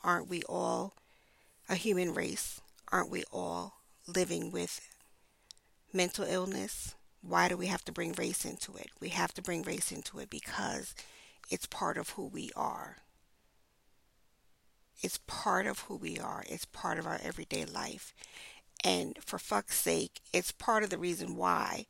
aren't 0.02 0.28
we 0.28 0.42
all 0.48 0.94
a 1.68 1.74
human 1.74 2.14
race? 2.14 2.60
Aren't 2.92 3.10
we 3.10 3.24
all 3.32 3.74
living 4.06 4.50
with 4.50 4.80
mental 5.92 6.24
illness? 6.24 6.94
Why 7.22 7.48
do 7.48 7.56
we 7.56 7.66
have 7.66 7.84
to 7.86 7.92
bring 7.92 8.12
race 8.12 8.44
into 8.44 8.76
it? 8.76 8.90
We 9.00 9.08
have 9.10 9.32
to 9.34 9.42
bring 9.42 9.62
race 9.62 9.90
into 9.90 10.18
it 10.18 10.30
because 10.30 10.94
it's 11.50 11.66
part 11.66 11.96
of 11.96 12.10
who 12.10 12.26
we 12.26 12.50
are. 12.54 12.98
It's 15.02 15.18
part 15.26 15.66
of 15.66 15.80
who 15.80 15.96
we 15.96 16.18
are. 16.18 16.44
It's 16.48 16.64
part 16.64 16.98
of 16.98 17.06
our 17.06 17.20
everyday 17.22 17.64
life. 17.64 18.14
And 18.84 19.18
for 19.24 19.38
fuck's 19.38 19.80
sake, 19.80 20.20
it's 20.32 20.52
part 20.52 20.82
of 20.84 20.90
the 20.90 20.98
reason 20.98 21.36
why 21.36 21.86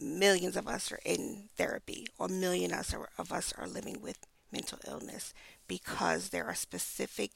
millions 0.00 0.56
of 0.56 0.66
us 0.66 0.90
are 0.92 1.00
in 1.04 1.48
therapy 1.56 2.06
or 2.18 2.28
million 2.28 2.72
of 2.72 3.32
us 3.32 3.52
are 3.56 3.66
living 3.66 4.00
with 4.00 4.18
mental 4.50 4.78
illness 4.86 5.32
because 5.68 6.28
there 6.28 6.44
are 6.46 6.54
specific 6.54 7.30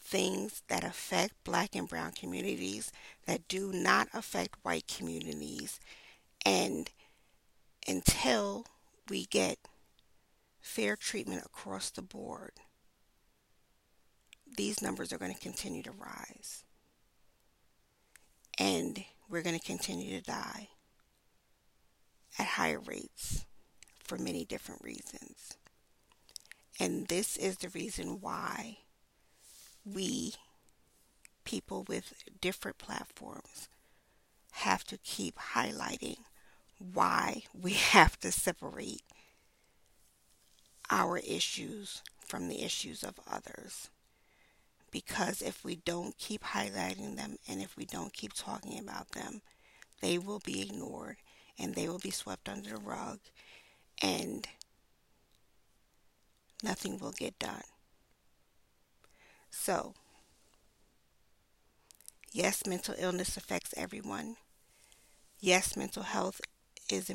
things 0.00 0.62
that 0.68 0.84
affect 0.84 1.34
black 1.44 1.74
and 1.74 1.88
brown 1.88 2.12
communities 2.12 2.92
that 3.26 3.48
do 3.48 3.72
not 3.72 4.08
affect 4.14 4.56
white 4.62 4.86
communities 4.86 5.80
and 6.44 6.90
until 7.88 8.66
we 9.08 9.26
get 9.26 9.58
fair 10.60 10.96
treatment 10.96 11.44
across 11.44 11.90
the 11.90 12.02
board 12.02 12.52
these 14.56 14.82
numbers 14.82 15.12
are 15.12 15.18
going 15.18 15.34
to 15.34 15.40
continue 15.40 15.82
to 15.82 15.92
rise 15.92 16.64
and 18.58 19.04
we're 19.28 19.42
going 19.42 19.58
to 19.58 19.64
continue 19.64 20.18
to 20.18 20.22
die 20.24 20.68
at 22.38 22.46
higher 22.46 22.80
rates 22.80 23.44
for 24.02 24.18
many 24.18 24.44
different 24.44 24.82
reasons. 24.82 25.56
And 26.78 27.08
this 27.08 27.36
is 27.36 27.58
the 27.58 27.70
reason 27.70 28.20
why 28.20 28.78
we, 29.84 30.34
people 31.44 31.84
with 31.88 32.12
different 32.40 32.78
platforms, 32.78 33.68
have 34.52 34.84
to 34.84 34.98
keep 34.98 35.36
highlighting 35.36 36.18
why 36.78 37.42
we 37.54 37.72
have 37.92 38.18
to 38.20 38.30
separate 38.30 39.02
our 40.90 41.18
issues 41.18 42.02
from 42.26 42.48
the 42.48 42.62
issues 42.62 43.02
of 43.02 43.18
others. 43.30 43.90
Because 44.96 45.42
if 45.42 45.62
we 45.62 45.76
don't 45.76 46.16
keep 46.16 46.42
highlighting 46.42 47.16
them 47.16 47.36
and 47.46 47.60
if 47.60 47.76
we 47.76 47.84
don't 47.84 48.14
keep 48.14 48.32
talking 48.32 48.78
about 48.78 49.10
them, 49.10 49.42
they 50.00 50.16
will 50.16 50.38
be 50.38 50.62
ignored 50.62 51.18
and 51.58 51.74
they 51.74 51.86
will 51.86 51.98
be 51.98 52.08
swept 52.10 52.48
under 52.48 52.70
the 52.70 52.76
rug 52.78 53.18
and 54.00 54.48
nothing 56.62 56.96
will 56.98 57.12
get 57.12 57.38
done. 57.38 57.64
So, 59.50 59.92
yes, 62.32 62.66
mental 62.66 62.94
illness 62.96 63.36
affects 63.36 63.74
everyone. 63.76 64.36
Yes, 65.40 65.76
mental 65.76 66.04
health 66.04 66.40
is 66.88 67.12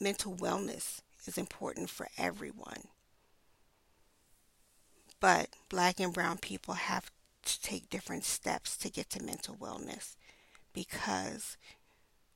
mental 0.00 0.34
wellness 0.34 1.02
is 1.26 1.36
important 1.36 1.90
for 1.90 2.08
everyone. 2.16 2.88
But 5.20 5.50
black 5.68 6.00
and 6.00 6.12
brown 6.12 6.38
people 6.38 6.74
have 6.74 7.10
to 7.44 7.60
take 7.60 7.90
different 7.90 8.24
steps 8.24 8.76
to 8.78 8.90
get 8.90 9.10
to 9.10 9.22
mental 9.22 9.56
wellness 9.56 10.16
because 10.72 11.56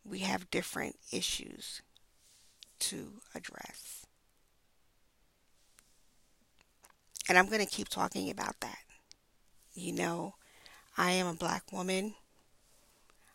we 0.04 0.20
have 0.20 0.50
different 0.50 0.96
issues 1.12 1.80
to 2.78 3.14
address. 3.34 4.06
And 7.28 7.38
I'm 7.38 7.46
going 7.46 7.64
to 7.64 7.70
keep 7.70 7.88
talking 7.88 8.30
about 8.30 8.60
that. 8.60 8.78
You 9.74 9.92
know, 9.92 10.34
I 10.96 11.12
am 11.12 11.26
a 11.26 11.34
black 11.34 11.72
woman. 11.72 12.14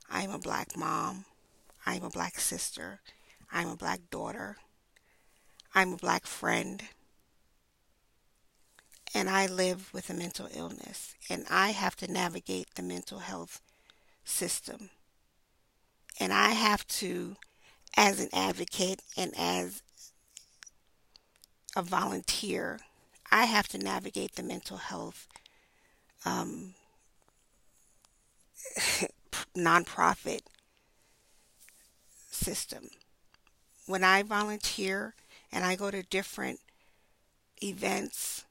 I 0.09 0.21
am 0.21 0.31
a 0.31 0.39
black 0.39 0.77
mom. 0.77 1.25
I 1.85 1.95
am 1.95 2.03
a 2.03 2.09
black 2.09 2.39
sister. 2.39 3.01
I'm 3.51 3.69
a 3.69 3.75
black 3.75 3.99
daughter. 4.11 4.57
I'm 5.73 5.93
a 5.93 5.97
black 5.97 6.27
friend. 6.27 6.83
And 9.13 9.29
I 9.29 9.47
live 9.47 9.93
with 9.93 10.09
a 10.09 10.13
mental 10.13 10.47
illness. 10.53 11.15
And 11.29 11.45
I 11.49 11.69
have 11.69 11.95
to 11.97 12.11
navigate 12.11 12.75
the 12.75 12.83
mental 12.83 13.19
health 13.19 13.61
system 14.23 14.89
and 16.19 16.33
I 16.33 16.49
have 16.49 16.85
to, 16.87 17.37
as 17.95 18.19
an 18.19 18.29
advocate 18.33 19.01
and 19.15 19.33
as 19.37 19.81
a 21.75 21.81
volunteer, 21.81 22.79
I 23.31 23.45
have 23.45 23.67
to 23.69 23.77
navigate 23.77 24.35
the 24.35 24.43
mental 24.43 24.77
health 24.77 25.27
um, 26.25 26.73
nonprofit 29.55 30.41
system. 32.29 32.89
When 33.85 34.03
I 34.03 34.23
volunteer 34.23 35.15
and 35.51 35.63
I 35.63 35.75
go 35.75 35.89
to 35.89 36.03
different 36.03 36.59
events, 37.63 38.45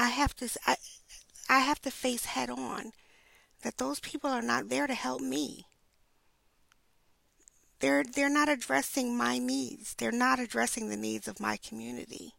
I 0.00 0.08
have 0.08 0.34
to 0.36 0.48
I, 0.66 0.76
I 1.50 1.58
have 1.58 1.82
to 1.82 1.90
face 1.90 2.24
head 2.24 2.48
on 2.48 2.92
that 3.60 3.76
those 3.76 4.00
people 4.00 4.30
are 4.30 4.40
not 4.40 4.70
there 4.70 4.86
to 4.86 4.94
help 4.94 5.20
me. 5.20 5.66
They're, 7.80 8.02
they're 8.02 8.30
not 8.30 8.48
addressing 8.48 9.14
my 9.14 9.36
needs. 9.36 9.94
They're 9.94 10.10
not 10.10 10.38
addressing 10.38 10.88
the 10.88 10.96
needs 10.96 11.28
of 11.28 11.38
my 11.38 11.58
community. 11.58 12.32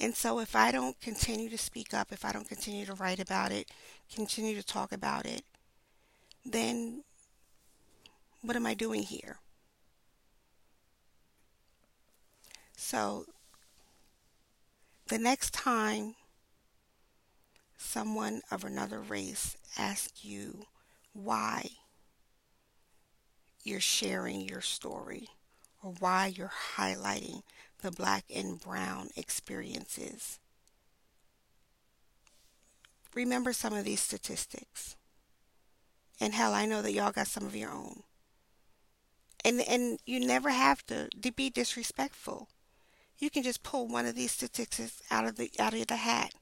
And 0.00 0.14
so 0.14 0.40
if 0.40 0.56
I 0.56 0.72
don't 0.72 0.98
continue 0.98 1.50
to 1.50 1.58
speak 1.58 1.92
up, 1.92 2.10
if 2.10 2.24
I 2.24 2.32
don't 2.32 2.48
continue 2.48 2.86
to 2.86 2.94
write 2.94 3.20
about 3.20 3.52
it, 3.52 3.70
continue 4.14 4.54
to 4.56 4.66
talk 4.66 4.92
about 4.92 5.26
it, 5.26 5.42
then 6.42 7.04
what 8.40 8.56
am 8.56 8.64
I 8.64 8.72
doing 8.72 9.02
here? 9.02 9.36
So 12.74 13.26
the 15.08 15.18
next 15.18 15.52
time 15.52 16.14
someone 17.82 18.42
of 18.50 18.64
another 18.64 19.00
race 19.00 19.56
ask 19.76 20.24
you 20.24 20.66
why 21.12 21.68
you're 23.62 23.80
sharing 23.80 24.40
your 24.40 24.60
story 24.60 25.28
or 25.82 25.92
why 25.98 26.26
you're 26.26 26.52
highlighting 26.76 27.42
the 27.82 27.90
black 27.90 28.24
and 28.34 28.60
brown 28.60 29.08
experiences. 29.16 30.38
Remember 33.14 33.52
some 33.52 33.74
of 33.74 33.84
these 33.84 34.00
statistics. 34.00 34.96
And 36.20 36.34
hell, 36.34 36.54
I 36.54 36.66
know 36.66 36.82
that 36.82 36.92
y'all 36.92 37.12
got 37.12 37.26
some 37.26 37.44
of 37.44 37.56
your 37.56 37.70
own. 37.70 38.04
And 39.44 39.60
and 39.60 39.98
you 40.06 40.20
never 40.20 40.50
have 40.50 40.86
to, 40.86 41.08
be 41.34 41.50
disrespectful. 41.50 42.48
You 43.18 43.28
can 43.28 43.42
just 43.42 43.64
pull 43.64 43.88
one 43.88 44.06
of 44.06 44.14
these 44.14 44.30
statistics 44.30 45.02
out 45.10 45.26
of 45.26 45.36
the 45.36 45.50
out 45.58 45.74
of 45.74 45.88
the 45.88 45.96
hat 45.96 46.32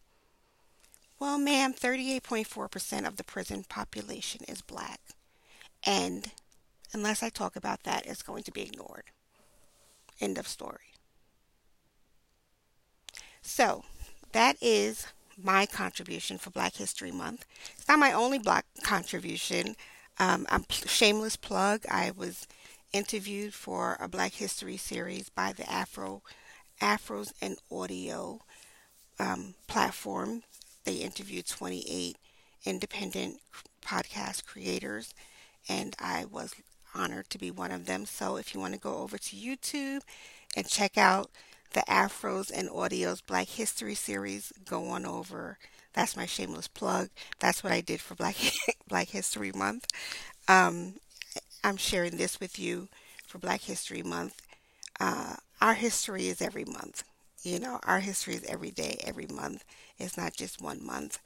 well, 1.21 1.39
ma'am, 1.39 1.75
38.4% 1.75 3.07
of 3.07 3.17
the 3.17 3.25
prison 3.25 3.65
population 3.69 4.41
is 4.49 4.63
black. 4.63 5.01
And 5.85 6.33
unless 6.93 7.23
I 7.23 7.29
talk 7.29 7.57
about 7.57 7.85
that, 7.85 8.07
it's 8.07 8.23
going 8.23 8.43
to 8.45 8.51
be 8.51 8.63
ignored. 8.63 9.05
End 10.19 10.39
of 10.39 10.49
story. 10.49 10.95
So, 13.43 13.85
that 14.33 14.57
is 14.61 15.07
my 15.43 15.67
contribution 15.67 16.39
for 16.39 16.51
Black 16.51 16.77
History 16.77 17.11
Month. 17.11 17.45
It's 17.77 17.89
not 17.89 17.99
my 17.99 18.13
only 18.13 18.39
black 18.39 18.65
contribution. 18.83 19.77
Um, 20.19 20.47
I'm 20.51 20.65
shameless 20.69 21.37
plug. 21.37 21.85
I 21.91 22.13
was 22.15 22.47
interviewed 22.93 23.55
for 23.55 23.97
a 24.01 24.09
Black 24.09 24.33
History 24.33 24.77
series 24.77 25.29
by 25.29 25.53
the 25.53 25.71
Afro 25.71 26.23
Afros 26.81 27.33
and 27.41 27.59
Audio 27.71 28.41
um, 29.19 29.55
platform. 29.67 30.43
They 30.85 30.97
interviewed 30.97 31.47
28 31.47 32.17
independent 32.65 33.41
podcast 33.83 34.45
creators, 34.45 35.15
and 35.69 35.95
I 35.99 36.25
was 36.25 36.55
honored 36.95 37.31
to 37.31 37.39
be 37.39 37.51
one 37.51 37.71
of 37.71 37.87
them. 37.87 38.07
So 38.07 38.37
if 38.37 38.55
you 38.55 38.61
want 38.61 38.75
to 38.75 38.81
go 38.81 38.97
over 38.99 39.19
to 39.19 39.37
YouTube 39.37 40.03
and 40.57 40.67
check 40.69 40.99
out 40.99 41.31
the 41.73 41.81
Afros 41.89 42.51
and 42.55 42.69
Audios 42.69 43.25
Black 43.25 43.49
History 43.49 43.95
series, 43.95 44.53
go 44.65 44.89
on 44.89 45.07
over. 45.07 45.59
That's 45.93 46.17
my 46.17 46.27
shameless 46.27 46.69
plug. 46.69 47.11
That's 47.39 47.63
what 47.63 47.73
I 47.73 47.81
did 47.81 48.01
for 48.01 48.15
Black 48.15 48.37
Black 48.89 49.09
History 49.09 49.53
Month. 49.53 49.87
Um, 50.49 50.95
I'm 51.63 51.77
sharing 51.77 52.17
this 52.17 52.41
with 52.41 52.59
you 52.59 52.89
for 53.27 53.39
Black 53.39 53.63
History 53.63 54.03
Month. 54.03 54.43
Uh, 54.99 55.37
our 55.61 55.75
history 55.75 56.29
is 56.29 56.43
every 56.43 56.65
month. 56.65 57.05
You 57.43 57.59
know, 57.59 57.81
our 57.85 58.01
history 58.01 58.35
is 58.35 58.45
every 58.45 58.71
day, 58.71 58.99
every 59.05 59.27
month. 59.27 59.65
It's 59.99 60.17
not 60.17 60.35
just 60.35 60.61
one 60.61 60.85
month. 60.85 61.19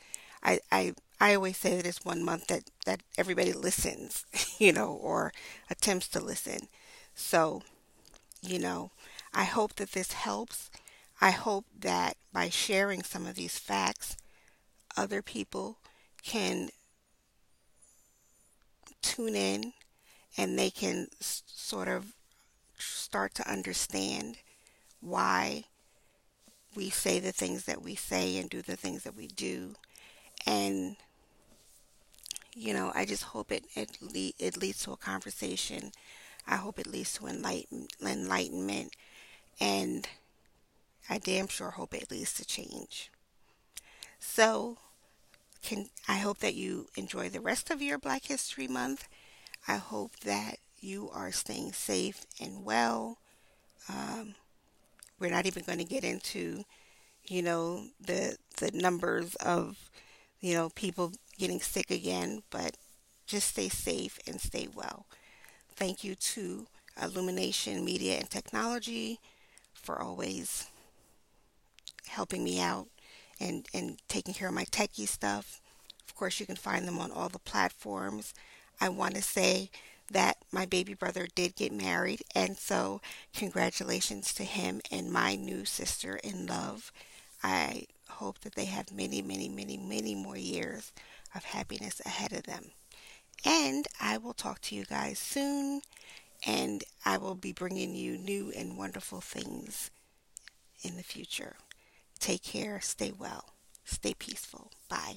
I, 0.42 0.60
I 0.70 0.94
I 1.20 1.34
always 1.34 1.56
say 1.56 1.76
that 1.76 1.86
it's 1.86 2.04
one 2.04 2.24
month 2.24 2.48
that, 2.48 2.64
that 2.86 3.02
everybody 3.16 3.52
listens, 3.52 4.26
you 4.58 4.72
know, 4.72 4.92
or 4.92 5.32
attempts 5.70 6.08
to 6.08 6.20
listen. 6.20 6.68
So, 7.14 7.62
you 8.42 8.58
know, 8.58 8.92
I 9.34 9.44
hope 9.44 9.76
that 9.76 9.92
this 9.92 10.12
helps. 10.12 10.70
I 11.20 11.30
hope 11.32 11.66
that 11.80 12.16
by 12.32 12.50
sharing 12.50 13.02
some 13.04 13.26
of 13.26 13.36
these 13.36 13.58
facts, 13.58 14.16
other 14.96 15.22
people 15.22 15.78
can 16.24 16.70
tune 19.02 19.34
in 19.36 19.72
and 20.36 20.58
they 20.58 20.70
can 20.70 21.08
sort 21.20 21.88
of 21.88 22.14
start 22.78 23.34
to 23.34 23.50
understand 23.50 24.38
why 25.00 25.64
we 26.76 26.90
say 26.90 27.18
the 27.18 27.32
things 27.32 27.64
that 27.64 27.82
we 27.82 27.94
say 27.94 28.38
and 28.38 28.50
do 28.50 28.62
the 28.62 28.76
things 28.76 29.04
that 29.04 29.16
we 29.16 29.28
do. 29.28 29.74
And, 30.46 30.96
you 32.54 32.72
know, 32.72 32.92
I 32.94 33.04
just 33.04 33.22
hope 33.24 33.50
it, 33.52 33.64
it, 33.74 33.98
le- 34.00 34.32
it 34.38 34.56
leads 34.56 34.82
to 34.84 34.92
a 34.92 34.96
conversation. 34.96 35.92
I 36.46 36.56
hope 36.56 36.78
it 36.78 36.86
leads 36.86 37.14
to 37.14 37.26
enlighten- 37.26 37.88
enlightenment 38.02 38.94
and 39.60 40.08
I 41.08 41.16
damn 41.16 41.48
sure 41.48 41.70
hope 41.70 41.94
it 41.94 42.10
leads 42.10 42.34
to 42.34 42.44
change. 42.44 43.10
So, 44.18 44.78
can 45.62 45.90
I 46.08 46.18
hope 46.18 46.38
that 46.40 46.54
you 46.54 46.88
enjoy 46.96 47.28
the 47.30 47.40
rest 47.40 47.70
of 47.70 47.82
your 47.82 47.98
Black 47.98 48.24
History 48.26 48.68
Month. 48.68 49.08
I 49.68 49.76
hope 49.76 50.16
that 50.20 50.58
you 50.80 51.10
are 51.10 51.32
staying 51.32 51.72
safe 51.74 52.26
and 52.40 52.64
well. 52.64 53.18
Um, 53.88 54.36
we're 55.18 55.30
not 55.30 55.46
even 55.46 55.64
going 55.64 55.78
to 55.78 55.84
get 55.84 56.04
into, 56.04 56.64
you 57.24 57.42
know, 57.42 57.86
the 58.00 58.36
the 58.58 58.70
numbers 58.72 59.34
of, 59.36 59.90
you 60.40 60.54
know, 60.54 60.70
people 60.70 61.12
getting 61.38 61.60
sick 61.60 61.90
again, 61.90 62.42
but 62.50 62.76
just 63.26 63.50
stay 63.50 63.68
safe 63.68 64.18
and 64.26 64.40
stay 64.40 64.68
well. 64.74 65.06
Thank 65.76 66.04
you 66.04 66.14
to 66.14 66.66
Illumination 67.02 67.84
Media 67.84 68.18
and 68.18 68.30
Technology 68.30 69.20
for 69.74 70.00
always 70.00 70.68
helping 72.08 72.44
me 72.44 72.60
out 72.60 72.88
and, 73.40 73.66
and 73.74 73.98
taking 74.08 74.34
care 74.34 74.48
of 74.48 74.54
my 74.54 74.64
techie 74.64 75.08
stuff. 75.08 75.60
Of 76.06 76.14
course, 76.14 76.38
you 76.38 76.46
can 76.46 76.56
find 76.56 76.86
them 76.86 76.98
on 76.98 77.10
all 77.10 77.28
the 77.28 77.38
platforms. 77.38 78.34
I 78.80 78.88
want 78.88 79.14
to 79.16 79.22
say 79.22 79.70
that 80.10 80.38
my 80.52 80.66
baby 80.66 80.94
brother 80.94 81.26
did 81.34 81.56
get 81.56 81.72
married, 81.72 82.22
and 82.34 82.56
so 82.56 83.00
congratulations 83.34 84.34
to 84.34 84.44
him 84.44 84.80
and 84.90 85.12
my 85.12 85.34
new 85.34 85.64
sister 85.64 86.16
in 86.16 86.46
love. 86.46 86.92
I 87.42 87.86
hope 88.08 88.40
that 88.40 88.54
they 88.54 88.66
have 88.66 88.92
many, 88.92 89.22
many, 89.22 89.48
many, 89.48 89.76
many 89.76 90.14
more 90.14 90.36
years 90.36 90.92
of 91.34 91.44
happiness 91.44 92.00
ahead 92.04 92.32
of 92.32 92.44
them. 92.44 92.70
And 93.44 93.86
I 94.00 94.16
will 94.18 94.32
talk 94.32 94.60
to 94.62 94.74
you 94.74 94.84
guys 94.84 95.18
soon 95.18 95.82
and 96.46 96.84
I 97.04 97.18
will 97.18 97.34
be 97.34 97.52
bringing 97.52 97.94
you 97.94 98.16
new 98.16 98.52
and 98.56 98.78
wonderful 98.78 99.20
things 99.20 99.90
in 100.82 100.96
the 100.96 101.02
future. 101.02 101.56
Take 102.18 102.42
care, 102.42 102.80
stay 102.80 103.12
well, 103.16 103.54
stay 103.84 104.14
peaceful. 104.14 104.70
Bye. 104.88 105.16